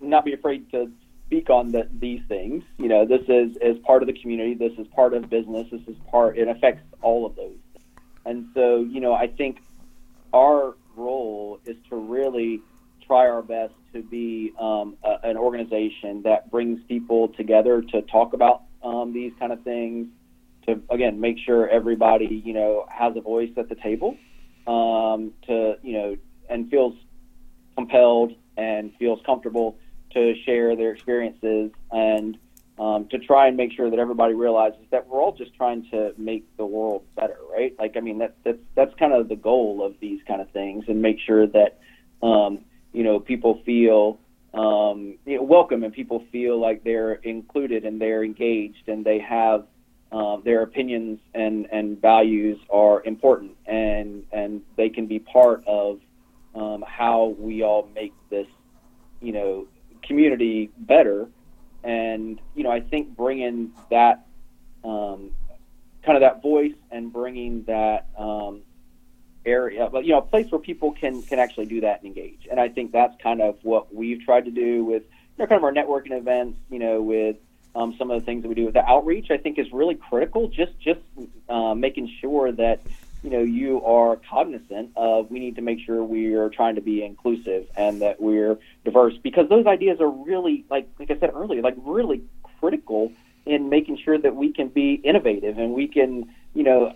not 0.00 0.24
be 0.24 0.32
afraid 0.32 0.70
to 0.72 0.90
speak 1.26 1.48
on 1.48 1.70
the, 1.70 1.88
these 1.98 2.22
things. 2.26 2.64
You 2.76 2.88
know, 2.88 3.06
this 3.06 3.22
is 3.28 3.56
is 3.62 3.78
part 3.84 4.02
of 4.02 4.08
the 4.08 4.20
community. 4.20 4.54
This 4.54 4.72
is 4.78 4.86
part 4.88 5.14
of 5.14 5.30
business. 5.30 5.68
This 5.70 5.86
is 5.86 5.96
part. 6.10 6.36
It 6.36 6.48
affects 6.48 6.82
all 7.02 7.24
of 7.24 7.36
those 7.36 7.56
and 8.28 8.50
so, 8.52 8.80
you 8.80 9.00
know, 9.00 9.14
I 9.14 9.26
think 9.26 9.62
our 10.34 10.74
role 10.94 11.60
is 11.64 11.76
to 11.88 11.96
really 11.96 12.60
try 13.06 13.26
our 13.26 13.40
best 13.40 13.72
to 13.94 14.02
be 14.02 14.52
um, 14.60 14.98
a, 15.02 15.16
an 15.22 15.38
organization 15.38 16.22
that 16.22 16.50
brings 16.50 16.78
people 16.84 17.28
together 17.28 17.80
to 17.80 18.02
talk 18.02 18.34
about 18.34 18.64
um, 18.82 19.14
these 19.14 19.32
kind 19.38 19.50
of 19.50 19.62
things. 19.62 20.08
To 20.66 20.78
again 20.90 21.18
make 21.18 21.38
sure 21.38 21.66
everybody 21.66 22.42
you 22.44 22.52
know 22.52 22.84
has 22.90 23.16
a 23.16 23.22
voice 23.22 23.50
at 23.56 23.70
the 23.70 23.74
table. 23.74 24.18
Um, 24.66 25.32
to 25.46 25.78
you 25.82 25.94
know 25.94 26.16
and 26.50 26.70
feels 26.70 26.94
compelled 27.76 28.34
and 28.58 28.92
feels 28.98 29.20
comfortable 29.24 29.78
to 30.10 30.34
share 30.44 30.76
their 30.76 30.92
experiences 30.92 31.70
and 31.90 32.36
um, 32.78 33.08
to 33.08 33.18
try 33.18 33.48
and 33.48 33.56
make 33.56 33.72
sure 33.72 33.90
that 33.90 33.98
everybody 33.98 34.34
realizes 34.34 34.80
that 34.90 35.06
we're 35.08 35.20
all 35.20 35.32
just 35.32 35.54
trying 35.54 35.88
to 35.90 36.12
make 36.16 36.44
the 36.56 36.66
world 36.66 37.02
better, 37.16 37.38
right? 37.50 37.74
Like, 37.78 37.96
I 37.96 38.00
mean, 38.00 38.18
that, 38.18 38.36
that's 38.44 38.58
that's 38.74 38.94
kind 38.98 39.12
of 39.12 39.28
the 39.28 39.36
goal 39.36 39.84
of 39.84 39.94
these 40.00 40.20
kind 40.26 40.40
of 40.40 40.50
things, 40.50 40.84
and 40.88 41.02
make 41.02 41.18
sure 41.18 41.46
that 41.46 41.80
um, 42.22 42.60
you 42.92 43.02
know 43.02 43.18
people 43.20 43.60
feel 43.64 44.18
um, 44.54 45.18
you 45.26 45.36
know, 45.36 45.42
welcome 45.42 45.84
and 45.84 45.92
people 45.92 46.24
feel 46.32 46.60
like 46.60 46.82
they're 46.82 47.14
included 47.14 47.84
and 47.84 48.00
they're 48.00 48.24
engaged 48.24 48.88
and 48.88 49.04
they 49.04 49.18
have 49.18 49.66
um, 50.10 50.42
their 50.44 50.62
opinions 50.62 51.20
and, 51.34 51.66
and 51.70 52.00
values 52.00 52.58
are 52.70 53.02
important 53.04 53.56
and 53.66 54.24
and 54.32 54.62
they 54.76 54.88
can 54.88 55.06
be 55.06 55.18
part 55.18 55.62
of 55.66 56.00
um, 56.54 56.82
how 56.86 57.36
we 57.38 57.62
all 57.62 57.88
make 57.94 58.14
this 58.30 58.46
you 59.20 59.32
know 59.32 59.66
community 60.02 60.70
better 60.78 61.28
and 61.88 62.38
you 62.54 62.62
know 62.62 62.70
I 62.70 62.80
think 62.80 63.16
bringing 63.16 63.72
that 63.90 64.26
um, 64.84 65.32
kind 66.04 66.16
of 66.16 66.20
that 66.20 66.42
voice 66.42 66.74
and 66.90 67.12
bringing 67.12 67.64
that 67.64 68.08
um, 68.16 68.60
area 69.46 69.88
but 69.90 70.04
you 70.04 70.12
know 70.12 70.18
a 70.18 70.22
place 70.22 70.50
where 70.50 70.60
people 70.60 70.92
can 70.92 71.22
can 71.22 71.38
actually 71.38 71.66
do 71.66 71.80
that 71.80 72.02
and 72.02 72.08
engage 72.08 72.46
and 72.50 72.60
I 72.60 72.68
think 72.68 72.92
that's 72.92 73.20
kind 73.22 73.40
of 73.40 73.56
what 73.62 73.94
we've 73.94 74.22
tried 74.22 74.44
to 74.44 74.50
do 74.50 74.84
with 74.84 75.02
you 75.04 75.38
know 75.38 75.46
kind 75.46 75.58
of 75.58 75.64
our 75.64 75.72
networking 75.72 76.12
events 76.12 76.58
you 76.70 76.78
know 76.78 77.00
with 77.00 77.36
um, 77.74 77.94
some 77.98 78.10
of 78.10 78.20
the 78.20 78.26
things 78.26 78.42
that 78.42 78.48
we 78.48 78.54
do. 78.54 78.64
With 78.64 78.74
the 78.74 78.84
outreach, 78.84 79.30
I 79.30 79.36
think, 79.36 79.58
is 79.58 79.66
really 79.72 79.94
critical. 79.94 80.48
Just 80.48 80.72
just 80.80 81.00
uh, 81.48 81.74
making 81.74 82.10
sure 82.20 82.50
that 82.50 82.80
you 83.22 83.30
know 83.30 83.42
you 83.42 83.82
are 83.84 84.20
cognizant 84.30 84.90
of 84.96 85.30
we 85.30 85.40
need 85.40 85.56
to 85.56 85.62
make 85.62 85.78
sure 85.84 86.04
we 86.04 86.34
are 86.34 86.48
trying 86.48 86.76
to 86.76 86.80
be 86.80 87.04
inclusive 87.04 87.66
and 87.76 88.00
that 88.00 88.20
we're 88.20 88.58
diverse 88.84 89.14
because 89.22 89.48
those 89.48 89.66
ideas 89.66 90.00
are 90.00 90.10
really 90.10 90.64
like 90.70 90.88
like 90.98 91.10
I 91.10 91.18
said 91.18 91.30
earlier, 91.34 91.62
like 91.62 91.76
really 91.78 92.22
critical 92.60 93.12
in 93.46 93.68
making 93.68 93.98
sure 94.04 94.18
that 94.18 94.36
we 94.36 94.52
can 94.52 94.68
be 94.68 94.94
innovative 94.94 95.58
and 95.58 95.72
we 95.72 95.88
can 95.88 96.28
you 96.54 96.62
know 96.62 96.92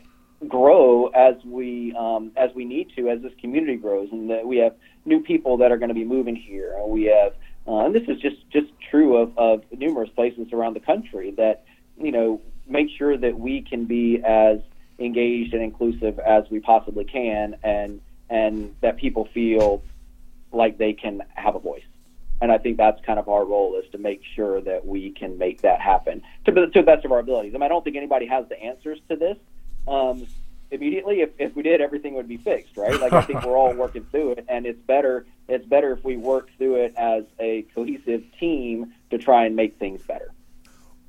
grow 0.48 1.06
as 1.08 1.34
we 1.44 1.94
um, 1.98 2.32
as 2.36 2.50
we 2.54 2.64
need 2.64 2.92
to 2.96 3.08
as 3.08 3.22
this 3.22 3.32
community 3.40 3.76
grows 3.76 4.08
and 4.12 4.30
that 4.30 4.46
we 4.46 4.58
have 4.58 4.74
new 5.04 5.20
people 5.20 5.56
that 5.56 5.72
are 5.72 5.76
going 5.76 5.88
to 5.88 5.94
be 5.94 6.04
moving 6.04 6.36
here 6.36 6.76
and 6.76 6.90
we 6.90 7.04
have 7.04 7.32
uh, 7.66 7.84
and 7.84 7.94
this 7.94 8.02
is 8.08 8.20
just 8.20 8.48
just 8.50 8.66
true 8.90 9.16
of, 9.16 9.36
of 9.38 9.62
numerous 9.72 10.10
places 10.10 10.48
around 10.52 10.74
the 10.74 10.80
country 10.80 11.32
that 11.32 11.64
you 11.96 12.12
know 12.12 12.40
make 12.68 12.88
sure 12.96 13.16
that 13.16 13.38
we 13.38 13.62
can 13.62 13.84
be 13.84 14.22
as 14.24 14.58
engaged 15.04 15.54
and 15.54 15.62
inclusive 15.62 16.18
as 16.18 16.44
we 16.50 16.60
possibly 16.60 17.04
can, 17.04 17.56
and 17.62 18.00
and 18.30 18.74
that 18.80 18.96
people 18.96 19.26
feel 19.34 19.82
like 20.52 20.78
they 20.78 20.92
can 20.92 21.22
have 21.34 21.54
a 21.54 21.58
voice. 21.58 21.84
And 22.40 22.50
I 22.50 22.58
think 22.58 22.76
that's 22.76 23.00
kind 23.04 23.18
of 23.18 23.28
our 23.28 23.44
role 23.44 23.76
is 23.76 23.88
to 23.92 23.98
make 23.98 24.22
sure 24.34 24.60
that 24.62 24.84
we 24.84 25.10
can 25.10 25.38
make 25.38 25.62
that 25.62 25.80
happen 25.80 26.22
to, 26.44 26.52
to 26.52 26.66
the 26.72 26.82
best 26.82 27.04
of 27.04 27.12
our 27.12 27.20
abilities. 27.20 27.52
Mean, 27.52 27.62
I 27.62 27.68
don't 27.68 27.84
think 27.84 27.96
anybody 27.96 28.26
has 28.26 28.48
the 28.48 28.60
answers 28.60 28.98
to 29.08 29.16
this. 29.16 29.38
Um, 29.86 30.26
immediately. 30.72 31.20
If, 31.20 31.30
if 31.38 31.54
we 31.54 31.62
did, 31.62 31.80
everything 31.80 32.14
would 32.14 32.26
be 32.26 32.38
fixed, 32.38 32.76
right? 32.76 32.98
Like 33.00 33.12
I 33.12 33.22
think 33.22 33.44
we're 33.44 33.56
all 33.56 33.74
working 33.74 34.04
through 34.10 34.32
it, 34.32 34.46
and 34.48 34.66
it's 34.66 34.80
better 34.80 35.26
it's 35.48 35.66
better 35.66 35.92
if 35.92 36.02
we 36.02 36.16
work 36.16 36.48
through 36.56 36.76
it 36.76 36.94
as 36.96 37.24
a 37.38 37.62
cohesive 37.74 38.24
team 38.40 38.94
to 39.10 39.18
try 39.18 39.44
and 39.44 39.54
make 39.54 39.78
things 39.78 40.02
better. 40.02 40.31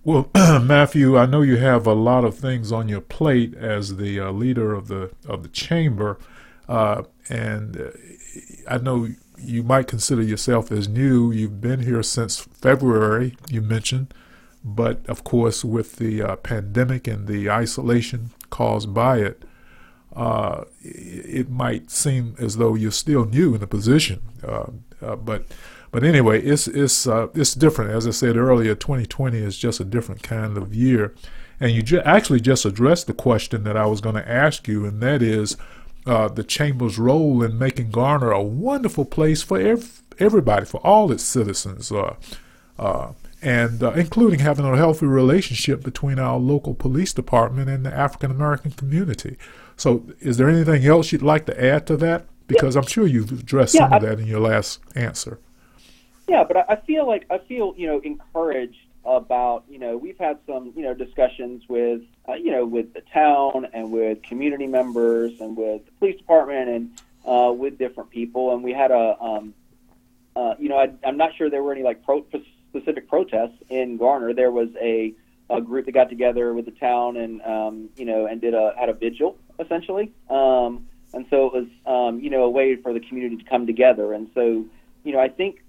Well, 0.06 0.30
Matthew, 0.36 1.18
I 1.18 1.26
know 1.26 1.44
you 1.44 1.56
have 1.58 1.88
a 1.88 1.94
lot 1.94 2.26
of 2.26 2.36
things 2.36 2.74
on 2.74 2.90
your 2.90 3.00
plate 3.00 3.54
as 3.54 3.96
the 3.96 4.20
uh, 4.20 4.32
leader 4.32 4.74
of 4.74 4.90
the 4.90 5.12
of 5.26 5.44
the 5.44 5.50
chamber, 5.50 6.20
uh, 6.68 7.04
and 7.30 7.80
uh, 7.80 7.90
I 8.70 8.80
know 8.80 9.08
you 9.38 9.64
might 9.64 9.88
consider 9.88 10.22
yourself 10.22 10.74
as 10.74 10.90
new. 10.90 11.32
You've 11.32 11.62
been 11.62 11.84
here 11.84 12.04
since 12.04 12.38
February, 12.38 13.38
you 13.50 13.62
mentioned, 13.62 14.14
but 14.62 15.06
of 15.08 15.24
course, 15.24 15.64
with 15.64 15.96
the 15.96 16.22
uh, 16.22 16.36
pandemic 16.36 17.08
and 17.08 17.26
the 17.26 17.50
isolation 17.50 18.32
caused 18.50 18.94
by 18.94 19.20
it, 19.20 19.44
uh, 20.14 20.66
it 20.82 21.50
might 21.50 21.90
seem 21.92 22.36
as 22.40 22.58
though 22.58 22.76
you're 22.76 22.92
still 22.92 23.24
new 23.24 23.54
in 23.54 23.62
the 23.62 23.68
position. 23.68 24.22
Uh, 24.46 24.66
uh, 25.02 25.16
but 25.16 25.46
but 25.94 26.04
anyway, 26.04 26.42
it's 26.42 26.68
it's 26.68 27.06
uh, 27.06 27.28
it's 27.36 27.54
different. 27.54 27.92
As 27.92 28.08
I 28.08 28.10
said 28.10 28.36
earlier, 28.36 28.74
2020 28.74 29.38
is 29.38 29.56
just 29.56 29.80
a 29.80 29.86
different 29.86 30.24
kind 30.24 30.58
of 30.58 30.74
year, 30.74 31.14
and 31.60 31.72
you 31.72 31.84
ju- 31.84 32.02
actually 32.04 32.42
just 32.42 32.66
addressed 32.66 33.06
the 33.06 33.14
question 33.14 33.64
that 33.66 33.78
I 33.78 33.86
was 33.86 34.02
going 34.02 34.16
to 34.16 34.28
ask 34.28 34.68
you, 34.68 34.86
and 34.88 35.02
that 35.02 35.22
is 35.22 35.56
uh, 36.08 36.30
the 36.30 36.44
chamber's 36.44 36.98
role 36.98 37.44
in 37.44 37.60
making 37.60 37.92
Garner 37.92 38.32
a 38.32 38.42
wonderful 38.42 39.06
place 39.06 39.44
for 39.44 39.60
ev- 39.60 40.02
everybody, 40.18 40.66
for 40.66 40.80
all 40.80 41.12
its 41.12 41.24
citizens. 41.24 41.92
Uh, 41.92 42.16
and 43.44 43.84
uh, 43.84 43.92
including 43.92 44.40
having 44.40 44.66
a 44.66 44.76
healthy 44.76 45.06
relationship 45.06 45.84
between 45.84 46.18
our 46.18 46.40
local 46.40 46.74
police 46.74 47.14
department 47.14 47.70
and 47.70 47.86
the 47.86 47.94
African 47.94 48.32
American 48.32 48.72
community. 48.72 49.38
So, 49.78 50.08
is 50.22 50.38
there 50.38 50.50
anything 50.50 50.88
else 50.88 51.12
you'd 51.12 51.22
like 51.22 51.46
to 51.46 51.64
add 51.64 51.86
to 51.88 51.98
that? 51.98 52.26
Because 52.48 52.74
yeah. 52.74 52.82
I'm 52.82 52.88
sure 52.88 53.06
you've 53.06 53.32
addressed 53.32 53.76
yeah, 53.76 53.82
some 53.82 53.94
of 53.94 54.02
that 54.02 54.20
in 54.20 54.26
your 54.26 54.40
last 54.40 54.80
answer. 54.96 55.40
Yeah, 56.28 56.44
but 56.44 56.70
I 56.70 56.76
feel 56.78 57.08
like 57.08 57.26
I 57.30 57.38
feel 57.40 57.74
you 57.78 57.88
know 57.88 58.00
encouraged 58.00 58.78
about 59.06 59.66
you 59.70 59.80
know 59.80 59.98
we've 59.98 60.18
had 60.18 60.40
some 60.48 60.72
you 60.76 60.84
know 60.84 60.94
discussions 60.94 61.64
with 61.68 62.02
uh, 62.28 62.34
you 62.34 62.52
know 62.52 62.66
with 62.66 62.94
the 62.94 63.02
town 63.14 63.68
and 63.74 63.92
with 63.92 64.24
community 64.24 64.68
members 64.68 65.40
and 65.42 65.58
with 65.58 65.86
the 65.86 65.92
police 66.00 66.18
department 66.18 66.70
and 66.70 66.92
uh, 67.26 67.52
with 67.52 67.78
different 67.78 68.10
people, 68.10 68.54
and 68.54 68.64
we 68.64 68.72
had 68.72 68.92
a 68.92 69.18
um, 69.22 69.54
uh, 70.36 70.56
you 70.60 70.70
know 70.70 70.78
I, 70.78 70.94
I'm 71.06 71.18
not 71.18 71.36
sure 71.36 71.50
there 71.50 71.64
were 71.64 71.74
any 71.74 71.84
like 71.84 72.04
pro- 72.04 72.26
specific 72.70 73.10
protests 73.10 73.58
in 73.70 73.98
Garner. 73.98 74.34
There 74.34 74.52
was 74.52 74.70
a, 74.82 75.14
a 75.50 75.62
group 75.62 75.86
that 75.86 75.92
got 75.92 76.10
together 76.10 76.54
with 76.54 76.66
the 76.66 76.72
town 76.72 77.18
and 77.18 77.42
um, 77.42 77.90
you 77.98 78.06
know 78.06 78.26
and 78.26 78.40
did 78.40 78.54
a 78.54 78.74
had 78.78 78.90
a 78.90 78.94
vigil 78.94 79.38
essentially. 79.60 80.12
Um, 80.30 80.88
and 81.14 81.28
so 81.30 81.48
it 81.48 81.54
was 81.54 81.68
um, 81.86 82.20
you 82.22 82.30
know 82.30 82.44
a 82.44 82.50
way 82.50 82.76
for 82.78 82.94
the 82.94 83.02
community 83.02 83.38
to 83.38 83.44
come 83.44 83.68
together. 83.68 84.14
And 84.14 84.30
so 84.34 84.66
you 85.04 85.12
know 85.12 85.20
I 85.20 85.28
think 85.28 85.63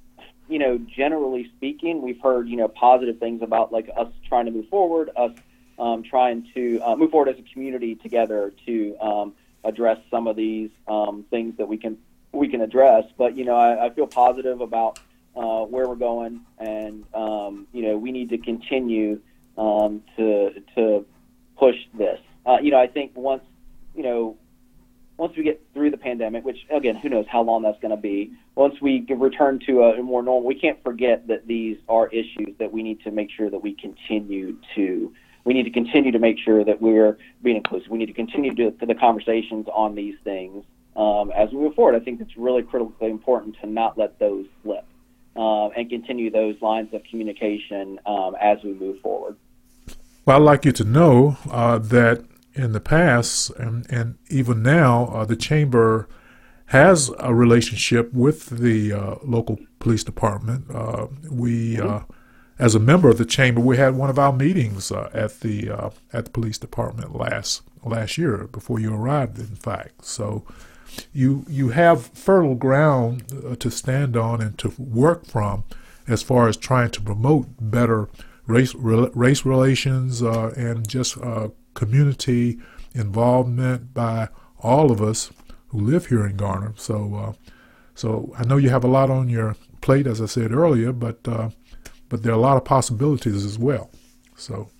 you 0.48 0.58
know 0.58 0.78
generally 0.78 1.50
speaking 1.56 2.02
we've 2.02 2.20
heard 2.20 2.48
you 2.48 2.56
know 2.56 2.68
positive 2.68 3.18
things 3.18 3.42
about 3.42 3.72
like 3.72 3.88
us 3.96 4.08
trying 4.28 4.46
to 4.46 4.50
move 4.52 4.68
forward, 4.68 5.10
us 5.16 5.32
um, 5.78 6.02
trying 6.02 6.48
to 6.54 6.80
uh, 6.80 6.96
move 6.96 7.10
forward 7.10 7.28
as 7.28 7.38
a 7.38 7.52
community 7.52 7.94
together 7.96 8.52
to 8.66 8.96
um, 8.98 9.34
address 9.64 9.98
some 10.10 10.26
of 10.26 10.36
these 10.36 10.70
um, 10.86 11.24
things 11.30 11.56
that 11.58 11.68
we 11.68 11.76
can 11.76 11.98
we 12.32 12.48
can 12.48 12.60
address. 12.60 13.04
But 13.16 13.36
you 13.36 13.44
know 13.44 13.56
I, 13.56 13.86
I 13.86 13.90
feel 13.90 14.06
positive 14.06 14.60
about 14.60 14.98
uh, 15.36 15.64
where 15.64 15.88
we're 15.88 15.96
going, 15.96 16.40
and 16.58 17.04
um, 17.14 17.66
you 17.72 17.82
know 17.82 17.96
we 17.96 18.12
need 18.12 18.30
to 18.30 18.38
continue 18.38 19.20
um, 19.56 20.02
to 20.16 20.60
to 20.76 21.06
push 21.56 21.76
this. 21.94 22.20
Uh, 22.46 22.58
you 22.60 22.70
know, 22.70 22.78
I 22.78 22.86
think 22.86 23.12
once 23.14 23.44
you 23.94 24.02
know 24.02 24.36
once 25.34 25.38
we 25.38 25.50
get 25.50 25.60
through 25.74 25.90
the 25.90 25.96
pandemic, 25.96 26.44
which 26.44 26.58
again, 26.70 26.94
who 26.94 27.08
knows 27.08 27.26
how 27.28 27.42
long 27.42 27.62
that's 27.62 27.80
going 27.80 27.90
to 27.90 28.00
be. 28.00 28.32
Once 28.54 28.74
we 28.80 29.04
return 29.10 29.58
to 29.66 29.82
a 29.82 30.02
more 30.02 30.22
normal, 30.22 30.46
we 30.46 30.54
can't 30.54 30.80
forget 30.84 31.26
that 31.26 31.46
these 31.46 31.76
are 31.88 32.06
issues 32.08 32.54
that 32.58 32.72
we 32.72 32.82
need 32.82 33.00
to 33.02 33.10
make 33.10 33.30
sure 33.36 33.50
that 33.50 33.58
we 33.58 33.74
continue 33.74 34.56
to. 34.76 35.12
We 35.44 35.52
need 35.52 35.64
to 35.64 35.70
continue 35.70 36.12
to 36.12 36.18
make 36.18 36.38
sure 36.38 36.64
that 36.64 36.80
we're 36.80 37.18
being 37.42 37.56
inclusive. 37.56 37.90
We 37.90 37.98
need 37.98 38.06
to 38.06 38.12
continue 38.12 38.54
to, 38.54 38.74
the 38.86 38.94
conversations 38.94 39.66
on 39.74 39.96
these 39.96 40.14
things 40.22 40.64
um, 40.96 41.32
as 41.32 41.50
we 41.50 41.58
move 41.58 41.74
forward. 41.74 41.96
I 41.96 42.04
think 42.04 42.20
it's 42.20 42.36
really 42.36 42.62
critically 42.62 43.10
important 43.10 43.56
to 43.60 43.66
not 43.66 43.98
let 43.98 44.18
those 44.20 44.46
slip 44.62 44.86
uh, 45.36 45.68
and 45.70 45.90
continue 45.90 46.30
those 46.30 46.54
lines 46.62 46.94
of 46.94 47.02
communication 47.10 47.98
um, 48.06 48.36
as 48.40 48.58
we 48.62 48.72
move 48.72 49.00
forward. 49.00 49.36
Well, 50.24 50.36
I'd 50.36 50.42
like 50.42 50.64
you 50.64 50.72
to 50.72 50.84
know 50.84 51.36
uh, 51.50 51.78
that 51.78 52.24
in 52.54 52.72
the 52.72 52.80
past 52.80 53.50
and, 53.50 53.86
and 53.90 54.16
even 54.28 54.62
now, 54.62 55.06
uh, 55.06 55.24
the 55.24 55.36
chamber 55.36 56.08
has 56.66 57.10
a 57.18 57.34
relationship 57.34 58.12
with 58.12 58.46
the 58.46 58.92
uh, 58.92 59.16
local 59.22 59.58
police 59.80 60.02
department. 60.04 60.64
Uh, 60.74 61.06
we, 61.30 61.78
uh, 61.78 62.00
as 62.58 62.74
a 62.74 62.80
member 62.80 63.10
of 63.10 63.18
the 63.18 63.24
chamber, 63.24 63.60
we 63.60 63.76
had 63.76 63.94
one 63.94 64.08
of 64.08 64.18
our 64.18 64.32
meetings 64.32 64.90
at 64.90 65.40
the 65.40 65.92
at 66.12 66.24
the 66.24 66.30
police 66.30 66.56
department 66.56 67.14
last 67.14 67.62
last 67.84 68.16
year 68.16 68.48
before 68.52 68.78
you 68.78 68.94
arrived. 68.94 69.38
In 69.38 69.56
fact, 69.56 70.04
so 70.04 70.44
you 71.12 71.44
you 71.48 71.70
have 71.70 72.06
fertile 72.06 72.54
ground 72.54 73.24
uh, 73.44 73.56
to 73.56 73.70
stand 73.70 74.16
on 74.16 74.40
and 74.40 74.58
to 74.58 74.72
work 74.78 75.26
from 75.26 75.64
as 76.06 76.22
far 76.22 76.48
as 76.48 76.56
trying 76.56 76.90
to 76.90 77.00
promote 77.00 77.46
better 77.60 78.08
race 78.46 78.74
re- 78.74 79.10
race 79.14 79.44
relations 79.44 80.22
uh, 80.22 80.52
and 80.56 80.88
just 80.88 81.16
uh, 81.18 81.48
community 81.74 82.58
involvement 82.94 83.92
by 83.92 84.28
all 84.60 84.90
of 84.90 85.02
us 85.02 85.30
who 85.68 85.80
live 85.80 86.06
here 86.06 86.26
in 86.26 86.36
Garner. 86.36 86.72
So 86.76 87.14
uh, 87.14 87.32
so 87.94 88.32
I 88.38 88.44
know 88.44 88.56
you 88.56 88.70
have 88.70 88.84
a 88.84 88.88
lot 88.88 89.10
on 89.10 89.28
your 89.28 89.56
plate, 89.80 90.06
as 90.06 90.20
I 90.20 90.26
said 90.26 90.52
earlier, 90.52 90.92
but 90.92 91.26
uh, 91.26 91.50
but 92.08 92.22
there 92.22 92.32
are 92.32 92.36
a 92.36 92.40
lot 92.40 92.56
of 92.56 92.64
possibilities 92.64 93.44
as 93.44 93.58
well. 93.58 93.90
So 94.36 94.70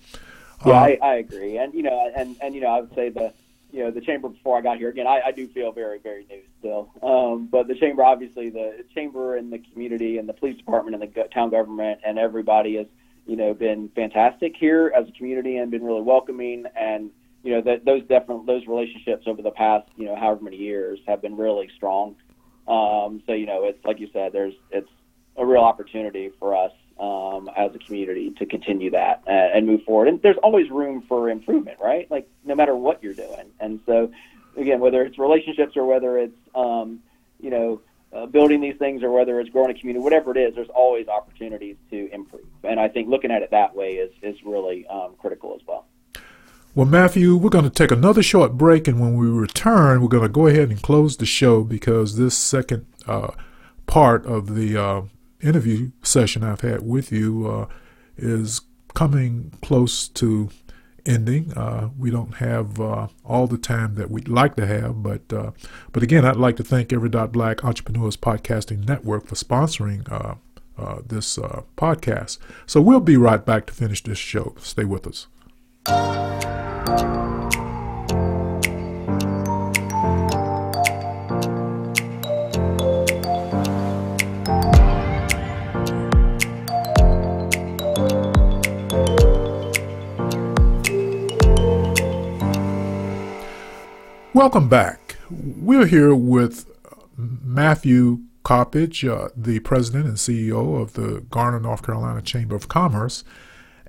yeah, 0.65 0.73
uh, 0.73 0.75
I, 0.75 0.97
I 1.01 1.15
agree, 1.15 1.57
and 1.57 1.73
you 1.73 1.83
know, 1.83 2.11
and 2.15 2.35
and 2.41 2.55
you 2.55 2.61
know, 2.61 2.69
I 2.69 2.81
would 2.81 2.95
say 2.95 3.09
the 3.09 3.33
you 3.71 3.83
know 3.83 3.91
the 3.91 4.01
chamber 4.01 4.29
before 4.29 4.57
I 4.57 4.61
got 4.61 4.77
here. 4.77 4.89
Again, 4.89 5.07
I, 5.07 5.21
I 5.27 5.31
do 5.31 5.47
feel 5.47 5.71
very 5.71 5.99
very 5.99 6.25
new 6.29 6.41
still, 6.59 6.91
um, 7.03 7.47
but 7.47 7.67
the 7.67 7.75
chamber 7.75 8.03
obviously 8.03 8.49
the 8.49 8.83
chamber 8.93 9.35
and 9.35 9.51
the 9.51 9.59
community 9.59 10.17
and 10.17 10.27
the 10.27 10.33
police 10.33 10.57
department 10.57 11.01
and 11.01 11.13
the 11.13 11.23
town 11.33 11.49
government 11.49 11.99
and 12.05 12.17
everybody 12.17 12.77
has 12.77 12.87
you 13.25 13.35
know 13.35 13.53
been 13.53 13.89
fantastic 13.95 14.55
here 14.57 14.91
as 14.95 15.07
a 15.07 15.11
community 15.11 15.57
and 15.57 15.71
been 15.71 15.83
really 15.83 16.01
welcoming 16.01 16.65
and 16.75 17.11
you 17.43 17.51
know 17.51 17.61
that 17.61 17.85
those 17.85 18.03
definite 18.03 18.45
those 18.45 18.65
relationships 18.67 19.25
over 19.27 19.41
the 19.41 19.51
past 19.51 19.87
you 19.95 20.05
know 20.05 20.15
however 20.15 20.43
many 20.43 20.57
years 20.57 20.99
have 21.07 21.21
been 21.21 21.37
really 21.37 21.69
strong. 21.75 22.15
Um, 22.67 23.21
so 23.27 23.33
you 23.33 23.45
know 23.45 23.65
it's 23.65 23.83
like 23.85 23.99
you 23.99 24.09
said, 24.11 24.33
there's 24.33 24.53
it's 24.71 24.89
a 25.37 25.45
real 25.45 25.61
opportunity 25.61 26.31
for 26.39 26.55
us 26.55 26.71
um, 26.99 27.49
as 27.55 27.75
a 27.75 27.79
community 27.79 28.31
to 28.39 28.45
continue 28.45 28.89
that 28.91 29.21
and, 29.27 29.57
and 29.57 29.67
move 29.67 29.83
forward. 29.83 30.07
And 30.07 30.21
there's 30.21 30.37
always 30.41 30.69
room 30.69 31.03
for 31.07 31.29
improvement, 31.29 31.77
right? 31.81 32.09
Like 32.09 32.27
no 32.45 32.55
matter 32.55 32.75
what 32.75 33.03
you're 33.03 33.13
doing. 33.13 33.51
And 33.59 33.79
so, 33.85 34.11
again, 34.57 34.79
whether 34.79 35.03
it's 35.03 35.19
relationships 35.19 35.75
or 35.75 35.85
whether 35.85 36.17
it's 36.17 36.37
um, 36.55 36.99
you 37.39 37.49
know 37.49 37.81
uh, 38.15 38.25
building 38.25 38.61
these 38.61 38.77
things 38.77 39.03
or 39.03 39.11
whether 39.11 39.39
it's 39.39 39.49
growing 39.49 39.71
a 39.71 39.73
community, 39.73 40.01
whatever 40.01 40.31
it 40.31 40.37
is, 40.37 40.55
there's 40.55 40.69
always 40.69 41.07
opportunities 41.07 41.75
to 41.91 42.09
improve. 42.13 42.45
And 42.63 42.79
I 42.79 42.87
think 42.87 43.09
looking 43.09 43.31
at 43.31 43.41
it 43.41 43.51
that 43.51 43.75
way 43.75 43.93
is 43.93 44.11
is 44.21 44.35
really 44.45 44.87
um, 44.87 45.15
critical 45.19 45.55
as 45.59 45.65
well. 45.67 45.85
Well, 46.73 46.85
Matthew, 46.85 47.37
we're 47.37 47.49
going 47.49 47.63
to 47.63 47.69
take 47.69 47.91
another 47.91 48.21
short 48.21 48.57
break, 48.57 48.87
and 48.87 48.99
when 48.99 49.15
we 49.15 49.27
return, 49.27 50.01
we're 50.01 50.09
going 50.09 50.23
to 50.23 50.29
go 50.29 50.47
ahead 50.47 50.69
and 50.69 50.81
close 50.81 51.15
the 51.15 51.25
show 51.25 51.63
because 51.63 52.17
this 52.17 52.37
second 52.37 52.85
uh, 53.07 53.31
part 53.85 54.25
of 54.25 54.55
the 54.55 54.77
uh, 54.77 55.01
interview 55.41 55.91
session 56.01 56.43
I've 56.43 56.61
had 56.61 56.85
with 56.85 57.13
you 57.13 57.47
uh, 57.47 57.65
is 58.17 58.59
coming 58.93 59.53
close 59.61 60.09
to 60.09 60.49
ending. 61.05 61.53
Uh, 61.53 61.89
we 61.97 62.09
don't 62.09 62.35
have 62.35 62.79
uh, 62.79 63.07
all 63.23 63.47
the 63.47 63.57
time 63.57 63.95
that 63.95 64.09
we'd 64.09 64.27
like 64.27 64.55
to 64.55 64.65
have, 64.65 65.03
but 65.03 65.31
uh, 65.31 65.51
but 65.91 66.03
again, 66.03 66.25
I'd 66.25 66.35
like 66.35 66.57
to 66.57 66.63
thank 66.63 66.91
Every 66.91 67.09
Dot 67.09 67.31
Black 67.31 67.63
Entrepreneurs 67.63 68.17
Podcasting 68.17 68.87
Network 68.87 69.27
for 69.27 69.35
sponsoring 69.35 70.11
uh, 70.11 70.35
uh, 70.77 71.01
this 71.05 71.37
uh, 71.37 71.61
podcast. 71.77 72.37
So 72.65 72.81
we'll 72.81 72.99
be 72.99 73.17
right 73.17 73.45
back 73.45 73.65
to 73.67 73.73
finish 73.73 74.03
this 74.03 74.17
show. 74.17 74.55
Stay 74.59 74.83
with 74.83 75.07
us. 75.07 75.27
Welcome 94.35 94.67
back. 94.67 95.15
We're 95.31 95.85
here 95.85 96.13
with 96.13 96.69
Matthew 97.17 98.23
Coppage, 98.43 99.05
uh, 99.09 99.29
the 99.33 99.59
president 99.59 100.07
and 100.07 100.17
CEO 100.17 100.81
of 100.81 100.91
the 100.91 101.23
Garner, 101.29 101.61
North 101.61 101.83
Carolina 101.85 102.21
Chamber 102.21 102.53
of 102.53 102.67
Commerce. 102.67 103.23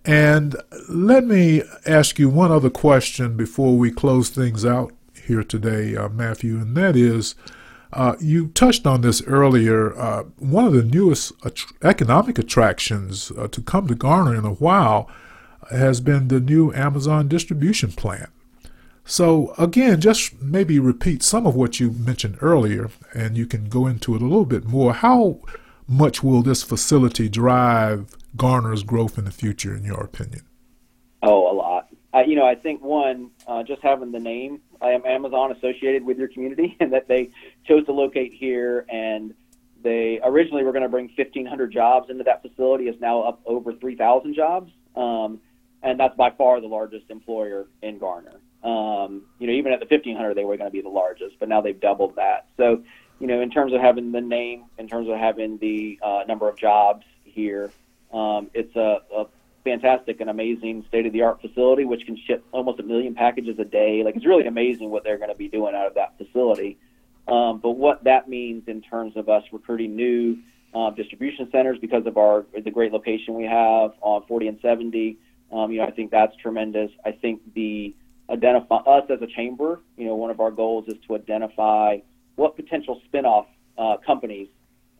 And 0.04 0.54
let 0.88 1.24
me 1.24 1.64
ask 1.84 2.20
you 2.20 2.28
one 2.28 2.52
other 2.52 2.70
question 2.70 3.36
before 3.36 3.76
we 3.76 3.90
close 3.90 4.28
things 4.28 4.64
out 4.64 4.92
here 5.20 5.42
today, 5.42 5.96
uh, 5.96 6.10
Matthew, 6.10 6.58
and 6.60 6.76
that 6.76 6.94
is 6.94 7.34
uh, 7.92 8.14
you 8.20 8.46
touched 8.46 8.86
on 8.86 9.00
this 9.00 9.22
earlier. 9.22 9.98
Uh, 9.98 10.22
one 10.38 10.64
of 10.64 10.74
the 10.74 10.84
newest 10.84 11.32
att- 11.44 11.72
economic 11.82 12.38
attractions 12.38 13.32
uh, 13.36 13.48
to 13.48 13.60
come 13.60 13.88
to 13.88 13.96
Garner 13.96 14.36
in 14.36 14.44
a 14.44 14.54
while 14.54 15.10
has 15.72 16.00
been 16.00 16.28
the 16.28 16.38
new 16.38 16.72
Amazon 16.72 17.26
distribution 17.26 17.90
plant. 17.90 18.30
So, 19.08 19.54
again, 19.56 20.00
just 20.00 20.42
maybe 20.42 20.80
repeat 20.80 21.22
some 21.22 21.46
of 21.46 21.54
what 21.54 21.78
you 21.78 21.92
mentioned 21.92 22.38
earlier, 22.40 22.90
and 23.14 23.36
you 23.36 23.46
can 23.46 23.68
go 23.68 23.86
into 23.86 24.16
it 24.16 24.20
a 24.20 24.24
little 24.24 24.44
bit 24.44 24.64
more. 24.64 24.94
How 24.94 25.38
much 25.86 26.24
will 26.24 26.42
this 26.42 26.64
facility 26.64 27.28
drive 27.28 28.08
Garner's 28.36 28.82
growth 28.82 29.16
in 29.16 29.24
the 29.24 29.30
future, 29.30 29.76
in 29.76 29.84
your 29.84 30.00
opinion? 30.00 30.42
Oh, 31.22 31.52
a 31.52 31.54
lot. 31.54 31.86
I, 32.12 32.24
you 32.24 32.34
know, 32.34 32.46
I 32.46 32.56
think 32.56 32.82
one, 32.82 33.30
uh, 33.46 33.62
just 33.62 33.80
having 33.80 34.10
the 34.10 34.18
name 34.18 34.60
Amazon 34.82 35.52
associated 35.52 36.04
with 36.04 36.18
your 36.18 36.28
community, 36.28 36.76
and 36.80 36.92
that 36.92 37.06
they 37.06 37.30
chose 37.64 37.86
to 37.86 37.92
locate 37.92 38.32
here, 38.34 38.86
and 38.88 39.34
they 39.82 40.18
originally 40.24 40.64
were 40.64 40.72
going 40.72 40.82
to 40.82 40.88
bring 40.88 41.12
1,500 41.16 41.72
jobs 41.72 42.10
into 42.10 42.24
that 42.24 42.42
facility, 42.42 42.88
is 42.88 43.00
now 43.00 43.22
up 43.22 43.40
over 43.46 43.72
3,000 43.72 44.34
jobs, 44.34 44.72
um, 44.96 45.40
and 45.84 46.00
that's 46.00 46.16
by 46.16 46.30
far 46.30 46.60
the 46.60 46.66
largest 46.66 47.08
employer 47.08 47.68
in 47.82 47.98
Garner. 47.98 48.40
Um, 48.66 49.22
you 49.38 49.46
know, 49.46 49.52
even 49.52 49.72
at 49.72 49.78
the 49.78 49.86
1500, 49.86 50.34
they 50.34 50.44
were 50.44 50.56
going 50.56 50.68
to 50.68 50.72
be 50.72 50.82
the 50.82 50.88
largest, 50.88 51.36
but 51.38 51.48
now 51.48 51.60
they've 51.60 51.78
doubled 51.78 52.16
that. 52.16 52.48
So, 52.56 52.82
you 53.20 53.28
know, 53.28 53.40
in 53.40 53.50
terms 53.50 53.72
of 53.72 53.80
having 53.80 54.10
the 54.10 54.20
name, 54.20 54.64
in 54.76 54.88
terms 54.88 55.08
of 55.08 55.16
having 55.16 55.58
the 55.58 56.00
uh, 56.02 56.24
number 56.26 56.48
of 56.48 56.58
jobs 56.58 57.04
here, 57.22 57.70
um, 58.12 58.50
it's 58.54 58.74
a, 58.74 58.98
a 59.14 59.26
fantastic 59.62 60.20
and 60.20 60.28
amazing 60.28 60.84
state 60.88 61.06
of 61.06 61.12
the 61.12 61.22
art 61.22 61.40
facility, 61.40 61.84
which 61.84 62.06
can 62.06 62.18
ship 62.26 62.44
almost 62.50 62.80
a 62.80 62.82
million 62.82 63.14
packages 63.14 63.56
a 63.60 63.64
day. 63.64 64.02
Like, 64.04 64.16
it's 64.16 64.26
really 64.26 64.46
amazing 64.46 64.90
what 64.90 65.04
they're 65.04 65.18
going 65.18 65.30
to 65.30 65.36
be 65.36 65.48
doing 65.48 65.76
out 65.76 65.86
of 65.86 65.94
that 65.94 66.18
facility. 66.18 66.76
Um, 67.28 67.60
but 67.60 67.72
what 67.72 68.02
that 68.02 68.28
means 68.28 68.64
in 68.66 68.82
terms 68.82 69.16
of 69.16 69.28
us 69.28 69.44
recruiting 69.52 69.94
new 69.94 70.38
uh, 70.74 70.90
distribution 70.90 71.48
centers 71.52 71.78
because 71.80 72.04
of 72.06 72.16
our 72.16 72.46
the 72.52 72.70
great 72.70 72.92
location 72.92 73.34
we 73.34 73.44
have 73.44 73.92
on 74.00 74.24
40 74.26 74.48
and 74.48 74.58
70, 74.60 75.18
um, 75.52 75.70
you 75.70 75.78
know, 75.78 75.86
I 75.86 75.90
think 75.92 76.10
that's 76.10 76.34
tremendous. 76.36 76.90
I 77.04 77.12
think 77.12 77.40
the 77.54 77.94
identify 78.30 78.76
us 78.76 79.04
as 79.10 79.22
a 79.22 79.26
chamber. 79.26 79.80
You 79.96 80.06
know, 80.06 80.14
one 80.14 80.30
of 80.30 80.40
our 80.40 80.50
goals 80.50 80.88
is 80.88 80.96
to 81.06 81.14
identify 81.14 81.98
what 82.36 82.56
potential 82.56 83.00
spinoff 83.10 83.46
uh, 83.78 83.96
companies 84.04 84.48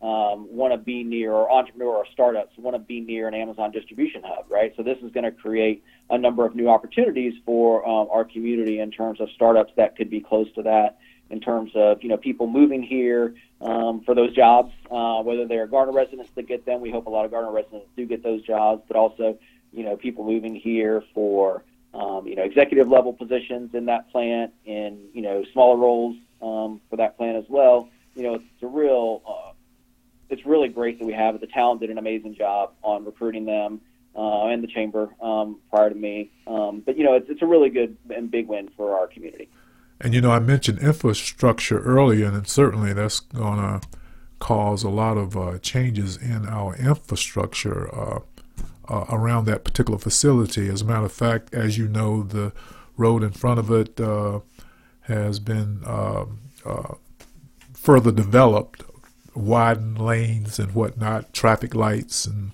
um, 0.01 0.47
want 0.51 0.73
to 0.73 0.77
be 0.77 1.03
near, 1.03 1.31
or 1.33 1.51
entrepreneur 1.51 1.95
or 1.95 2.05
startups 2.13 2.55
want 2.57 2.75
to 2.75 2.79
be 2.79 3.01
near 3.01 3.27
an 3.27 3.33
Amazon 3.33 3.71
distribution 3.71 4.21
hub, 4.23 4.45
right? 4.47 4.73
So 4.77 4.83
this 4.83 4.97
is 5.01 5.11
going 5.11 5.23
to 5.23 5.31
create 5.31 5.83
a 6.09 6.17
number 6.17 6.45
of 6.45 6.55
new 6.55 6.69
opportunities 6.69 7.33
for 7.45 7.87
um, 7.87 8.07
our 8.11 8.23
community 8.23 8.79
in 8.79 8.91
terms 8.91 9.19
of 9.19 9.29
startups 9.31 9.73
that 9.75 9.95
could 9.95 10.09
be 10.09 10.19
close 10.19 10.47
to 10.53 10.63
that. 10.63 10.99
In 11.29 11.41
terms 11.41 11.71
of 11.75 12.03
you 12.03 12.09
know 12.09 12.15
people 12.15 12.47
moving 12.47 12.81
here 12.81 13.35
um, 13.59 14.01
for 14.05 14.15
those 14.15 14.33
jobs, 14.33 14.71
uh, 14.89 15.21
whether 15.23 15.45
they're 15.45 15.67
Garner 15.67 15.91
residents 15.91 16.29
that 16.35 16.47
get 16.47 16.65
them, 16.65 16.79
we 16.79 16.89
hope 16.89 17.07
a 17.07 17.09
lot 17.09 17.25
of 17.25 17.31
Garner 17.31 17.51
residents 17.51 17.87
do 17.97 18.05
get 18.05 18.23
those 18.23 18.41
jobs, 18.43 18.83
but 18.87 18.95
also 18.95 19.37
you 19.73 19.83
know 19.83 19.97
people 19.97 20.23
moving 20.23 20.55
here 20.55 21.03
for 21.13 21.63
um, 21.93 22.27
you 22.27 22.35
know, 22.35 22.43
executive 22.43 22.87
level 22.87 23.13
positions 23.13 23.73
in 23.73 23.85
that 23.85 24.11
plant 24.11 24.53
and, 24.65 24.99
you 25.13 25.21
know, 25.21 25.43
smaller 25.53 25.77
roles 25.77 26.15
um, 26.41 26.81
for 26.89 26.97
that 26.97 27.17
plant 27.17 27.37
as 27.37 27.45
well. 27.49 27.89
You 28.15 28.23
know, 28.23 28.33
it's 28.35 28.63
a 28.63 28.67
real, 28.67 29.21
uh, 29.27 29.51
it's 30.29 30.45
really 30.45 30.69
great 30.69 30.99
that 30.99 31.05
we 31.05 31.13
have 31.13 31.35
it. 31.35 31.41
The 31.41 31.47
talent 31.47 31.81
did 31.81 31.89
an 31.89 31.97
amazing 31.97 32.35
job 32.35 32.73
on 32.83 33.05
recruiting 33.05 33.45
them 33.45 33.81
uh, 34.15 34.47
and 34.47 34.63
the 34.63 34.67
chamber 34.67 35.09
um, 35.21 35.59
prior 35.69 35.89
to 35.89 35.95
me. 35.95 36.31
Um, 36.45 36.81
but, 36.85 36.97
you 36.97 37.03
know, 37.03 37.13
it's, 37.13 37.29
it's 37.29 37.41
a 37.41 37.45
really 37.45 37.69
good 37.69 37.95
and 38.09 38.29
big 38.29 38.47
win 38.47 38.69
for 38.75 38.97
our 38.97 39.07
community. 39.07 39.49
And, 39.99 40.13
you 40.13 40.21
know, 40.21 40.31
I 40.31 40.39
mentioned 40.39 40.79
infrastructure 40.79 41.79
earlier, 41.79 42.27
and 42.27 42.47
certainly 42.47 42.93
that's 42.93 43.19
going 43.19 43.57
to 43.57 43.87
cause 44.39 44.83
a 44.83 44.89
lot 44.89 45.17
of 45.17 45.35
uh, 45.35 45.57
changes 45.59 46.17
in 46.17 46.45
our 46.47 46.75
infrastructure. 46.75 47.93
Uh, 47.95 48.19
uh, 48.89 49.05
around 49.09 49.45
that 49.45 49.63
particular 49.63 49.99
facility. 49.99 50.67
As 50.69 50.81
a 50.81 50.85
matter 50.85 51.05
of 51.05 51.11
fact, 51.11 51.53
as 51.53 51.77
you 51.77 51.87
know, 51.87 52.23
the 52.23 52.53
road 52.95 53.23
in 53.23 53.31
front 53.31 53.59
of 53.59 53.71
it 53.71 53.99
uh, 53.99 54.39
has 55.01 55.39
been 55.39 55.81
um, 55.85 56.39
uh, 56.65 56.95
further 57.73 58.11
developed, 58.11 58.83
widened 59.35 59.99
lanes 59.99 60.57
and 60.59 60.73
whatnot, 60.73 61.31
traffic 61.31 61.75
lights, 61.75 62.25
and 62.25 62.51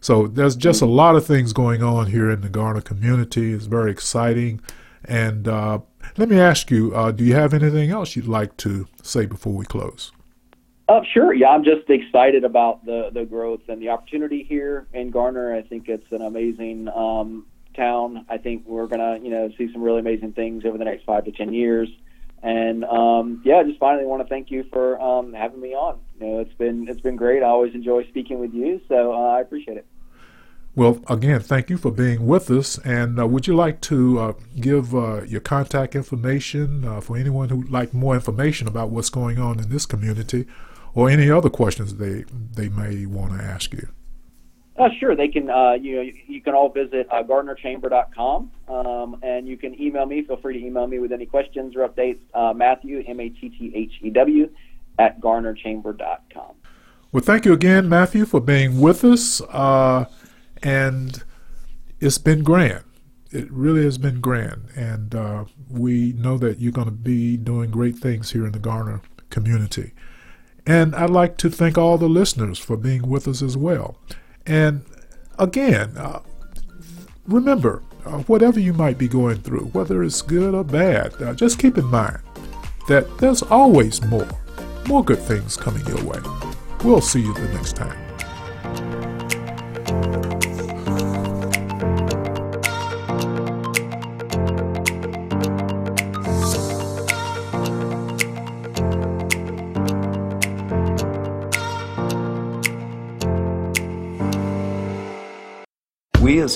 so 0.00 0.26
there's 0.26 0.56
just 0.56 0.82
a 0.82 0.86
lot 0.86 1.14
of 1.14 1.24
things 1.24 1.52
going 1.52 1.82
on 1.82 2.08
here 2.08 2.30
in 2.30 2.40
the 2.40 2.48
Garner 2.48 2.80
community. 2.80 3.52
It's 3.52 3.66
very 3.66 3.90
exciting. 3.90 4.60
And 5.04 5.46
uh, 5.46 5.80
let 6.16 6.28
me 6.28 6.40
ask 6.40 6.70
you, 6.70 6.94
uh, 6.94 7.12
do 7.12 7.24
you 7.24 7.34
have 7.34 7.54
anything 7.54 7.90
else 7.90 8.16
you'd 8.16 8.26
like 8.26 8.56
to 8.58 8.86
say 9.02 9.26
before 9.26 9.52
we 9.52 9.66
close? 9.66 10.12
Uh, 10.86 11.00
sure. 11.12 11.32
Yeah, 11.32 11.48
I'm 11.48 11.64
just 11.64 11.88
excited 11.88 12.44
about 12.44 12.84
the 12.84 13.10
the 13.12 13.24
growth 13.24 13.62
and 13.68 13.80
the 13.80 13.88
opportunity 13.88 14.42
here 14.42 14.86
in 14.92 15.10
Garner. 15.10 15.54
I 15.54 15.62
think 15.62 15.88
it's 15.88 16.10
an 16.12 16.20
amazing 16.20 16.88
um, 16.88 17.46
town. 17.74 18.26
I 18.28 18.36
think 18.36 18.66
we're 18.66 18.86
gonna, 18.86 19.18
you 19.22 19.30
know, 19.30 19.50
see 19.56 19.72
some 19.72 19.82
really 19.82 20.00
amazing 20.00 20.32
things 20.34 20.64
over 20.66 20.76
the 20.76 20.84
next 20.84 21.04
five 21.04 21.24
to 21.24 21.32
ten 21.32 21.54
years. 21.54 21.88
And 22.42 22.84
um, 22.84 23.40
yeah, 23.46 23.62
just 23.62 23.80
finally 23.80 24.04
want 24.04 24.22
to 24.22 24.28
thank 24.28 24.50
you 24.50 24.64
for 24.70 25.00
um, 25.00 25.32
having 25.32 25.62
me 25.62 25.74
on. 25.74 25.98
You 26.20 26.26
know, 26.26 26.40
it's 26.40 26.52
been 26.52 26.86
it's 26.88 27.00
been 27.00 27.16
great. 27.16 27.42
I 27.42 27.46
always 27.46 27.74
enjoy 27.74 28.06
speaking 28.08 28.38
with 28.38 28.52
you, 28.52 28.82
so 28.86 29.14
uh, 29.14 29.28
I 29.28 29.40
appreciate 29.40 29.78
it. 29.78 29.86
Well, 30.76 31.00
again, 31.08 31.40
thank 31.40 31.70
you 31.70 31.78
for 31.78 31.92
being 31.92 32.26
with 32.26 32.50
us. 32.50 32.78
And 32.78 33.18
uh, 33.18 33.26
would 33.28 33.46
you 33.46 33.54
like 33.54 33.80
to 33.82 34.18
uh, 34.18 34.32
give 34.60 34.94
uh, 34.94 35.22
your 35.22 35.40
contact 35.40 35.94
information 35.94 36.84
uh, 36.84 37.00
for 37.00 37.16
anyone 37.16 37.48
who'd 37.48 37.70
like 37.70 37.94
more 37.94 38.14
information 38.14 38.66
about 38.66 38.90
what's 38.90 39.08
going 39.08 39.38
on 39.38 39.60
in 39.60 39.70
this 39.70 39.86
community? 39.86 40.46
Or 40.94 41.10
any 41.10 41.30
other 41.30 41.50
questions 41.50 41.96
they 41.96 42.24
they 42.54 42.68
may 42.68 43.06
want 43.06 43.32
to 43.38 43.44
ask 43.44 43.72
you. 43.72 43.88
Uh, 44.76 44.88
sure, 44.98 45.14
they 45.14 45.28
can. 45.28 45.48
Uh, 45.48 45.72
you 45.72 45.96
know, 45.96 46.10
you 46.26 46.40
can 46.40 46.54
all 46.54 46.68
visit 46.68 47.06
uh, 47.10 47.22
GarnerChamber.com, 47.22 48.50
um, 48.68 49.16
and 49.22 49.46
you 49.46 49.56
can 49.56 49.80
email 49.80 50.04
me. 50.04 50.22
Feel 50.22 50.36
free 50.38 50.58
to 50.58 50.66
email 50.66 50.88
me 50.88 50.98
with 50.98 51.12
any 51.12 51.26
questions 51.26 51.76
or 51.76 51.88
updates. 51.88 52.18
Uh, 52.34 52.52
Matthew 52.52 53.04
M 53.06 53.20
A 53.20 53.28
T 53.28 53.50
T 53.50 53.72
H 53.74 53.92
E 54.02 54.10
W 54.10 54.50
at 54.98 55.20
GarnerChamber.com. 55.20 56.54
Well, 57.12 57.22
thank 57.22 57.44
you 57.44 57.52
again, 57.52 57.88
Matthew, 57.88 58.24
for 58.24 58.40
being 58.40 58.80
with 58.80 59.04
us, 59.04 59.40
uh, 59.42 60.06
and 60.64 61.22
it's 62.00 62.18
been 62.18 62.42
grand. 62.42 62.82
It 63.30 63.50
really 63.52 63.84
has 63.84 63.98
been 63.98 64.20
grand, 64.20 64.70
and 64.74 65.14
uh, 65.14 65.44
we 65.70 66.12
know 66.14 66.36
that 66.38 66.58
you're 66.58 66.72
going 66.72 66.88
to 66.88 66.92
be 66.92 67.36
doing 67.36 67.70
great 67.70 67.96
things 67.96 68.32
here 68.32 68.44
in 68.44 68.50
the 68.50 68.58
Garner 68.58 69.02
community. 69.30 69.92
And 70.66 70.94
I'd 70.94 71.10
like 71.10 71.36
to 71.38 71.50
thank 71.50 71.76
all 71.76 71.98
the 71.98 72.08
listeners 72.08 72.58
for 72.58 72.76
being 72.76 73.08
with 73.08 73.28
us 73.28 73.42
as 73.42 73.56
well. 73.56 73.98
And 74.46 74.84
again, 75.38 75.96
uh, 75.96 76.20
remember, 77.26 77.82
uh, 78.06 78.18
whatever 78.22 78.60
you 78.60 78.72
might 78.72 78.98
be 78.98 79.08
going 79.08 79.38
through, 79.38 79.66
whether 79.66 80.02
it's 80.02 80.22
good 80.22 80.54
or 80.54 80.64
bad, 80.64 81.20
uh, 81.22 81.34
just 81.34 81.58
keep 81.58 81.78
in 81.78 81.86
mind 81.86 82.18
that 82.88 83.18
there's 83.18 83.42
always 83.42 84.02
more, 84.06 84.28
more 84.86 85.04
good 85.04 85.20
things 85.20 85.56
coming 85.56 85.84
your 85.86 86.02
way. 86.04 86.20
We'll 86.84 87.00
see 87.00 87.20
you 87.20 87.32
the 87.34 87.48
next 87.48 87.76
time. 87.76 88.03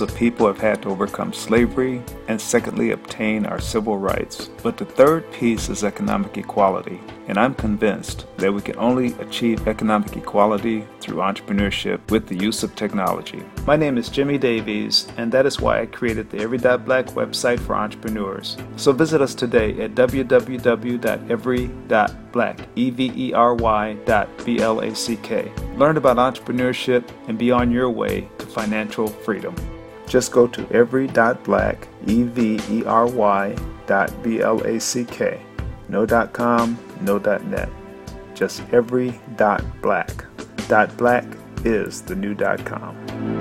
A 0.00 0.06
people 0.06 0.46
have 0.46 0.58
had 0.58 0.82
to 0.82 0.90
overcome 0.90 1.32
slavery 1.32 2.00
and 2.28 2.40
secondly 2.40 2.92
obtain 2.92 3.44
our 3.46 3.58
civil 3.58 3.98
rights. 3.98 4.48
But 4.62 4.76
the 4.76 4.84
third 4.84 5.28
piece 5.32 5.68
is 5.68 5.82
economic 5.82 6.36
equality. 6.38 7.00
And 7.26 7.36
I'm 7.36 7.52
convinced 7.54 8.26
that 8.36 8.54
we 8.54 8.60
can 8.60 8.78
only 8.78 9.14
achieve 9.14 9.66
economic 9.66 10.16
equality 10.16 10.86
through 11.00 11.16
entrepreneurship 11.16 12.08
with 12.12 12.28
the 12.28 12.36
use 12.36 12.62
of 12.62 12.76
technology. 12.76 13.42
My 13.66 13.74
name 13.74 13.98
is 13.98 14.08
Jimmy 14.08 14.38
Davies, 14.38 15.08
and 15.16 15.32
that 15.32 15.46
is 15.46 15.60
why 15.60 15.80
I 15.80 15.86
created 15.86 16.30
the 16.30 16.38
Every.Black 16.38 17.06
website 17.06 17.58
for 17.58 17.74
entrepreneurs. 17.74 18.56
So 18.76 18.92
visit 18.92 19.20
us 19.20 19.34
today 19.34 19.80
at 19.80 19.96
www.every.black, 19.96 21.08
E-V-E-R-Y 22.76 23.96
dot 24.04 24.28
B-L-A-C-K. 24.44 25.52
Learn 25.74 25.96
about 25.96 26.18
entrepreneurship 26.18 27.04
and 27.26 27.36
be 27.36 27.50
on 27.50 27.72
your 27.72 27.90
way 27.90 28.28
to 28.38 28.46
financial 28.46 29.08
freedom. 29.08 29.56
Just 30.08 30.32
go 30.32 30.46
to 30.46 30.66
every.black, 30.72 31.88
E-V-E-R-Y 32.06 33.56
dot 33.86 34.22
B-L-A-C-K. 34.22 35.40
No 35.88 36.06
dot 36.06 36.32
com, 36.32 36.78
no 37.02 37.18
dot 37.18 37.44
net. 37.44 37.68
Just 38.34 38.62
every 38.72 39.20
dot 39.36 39.62
black. 39.82 40.24
Dot 40.68 40.96
black 40.96 41.24
is 41.64 42.02
the 42.02 42.14
new 42.14 42.34
dot 42.34 42.64
com. 42.64 43.37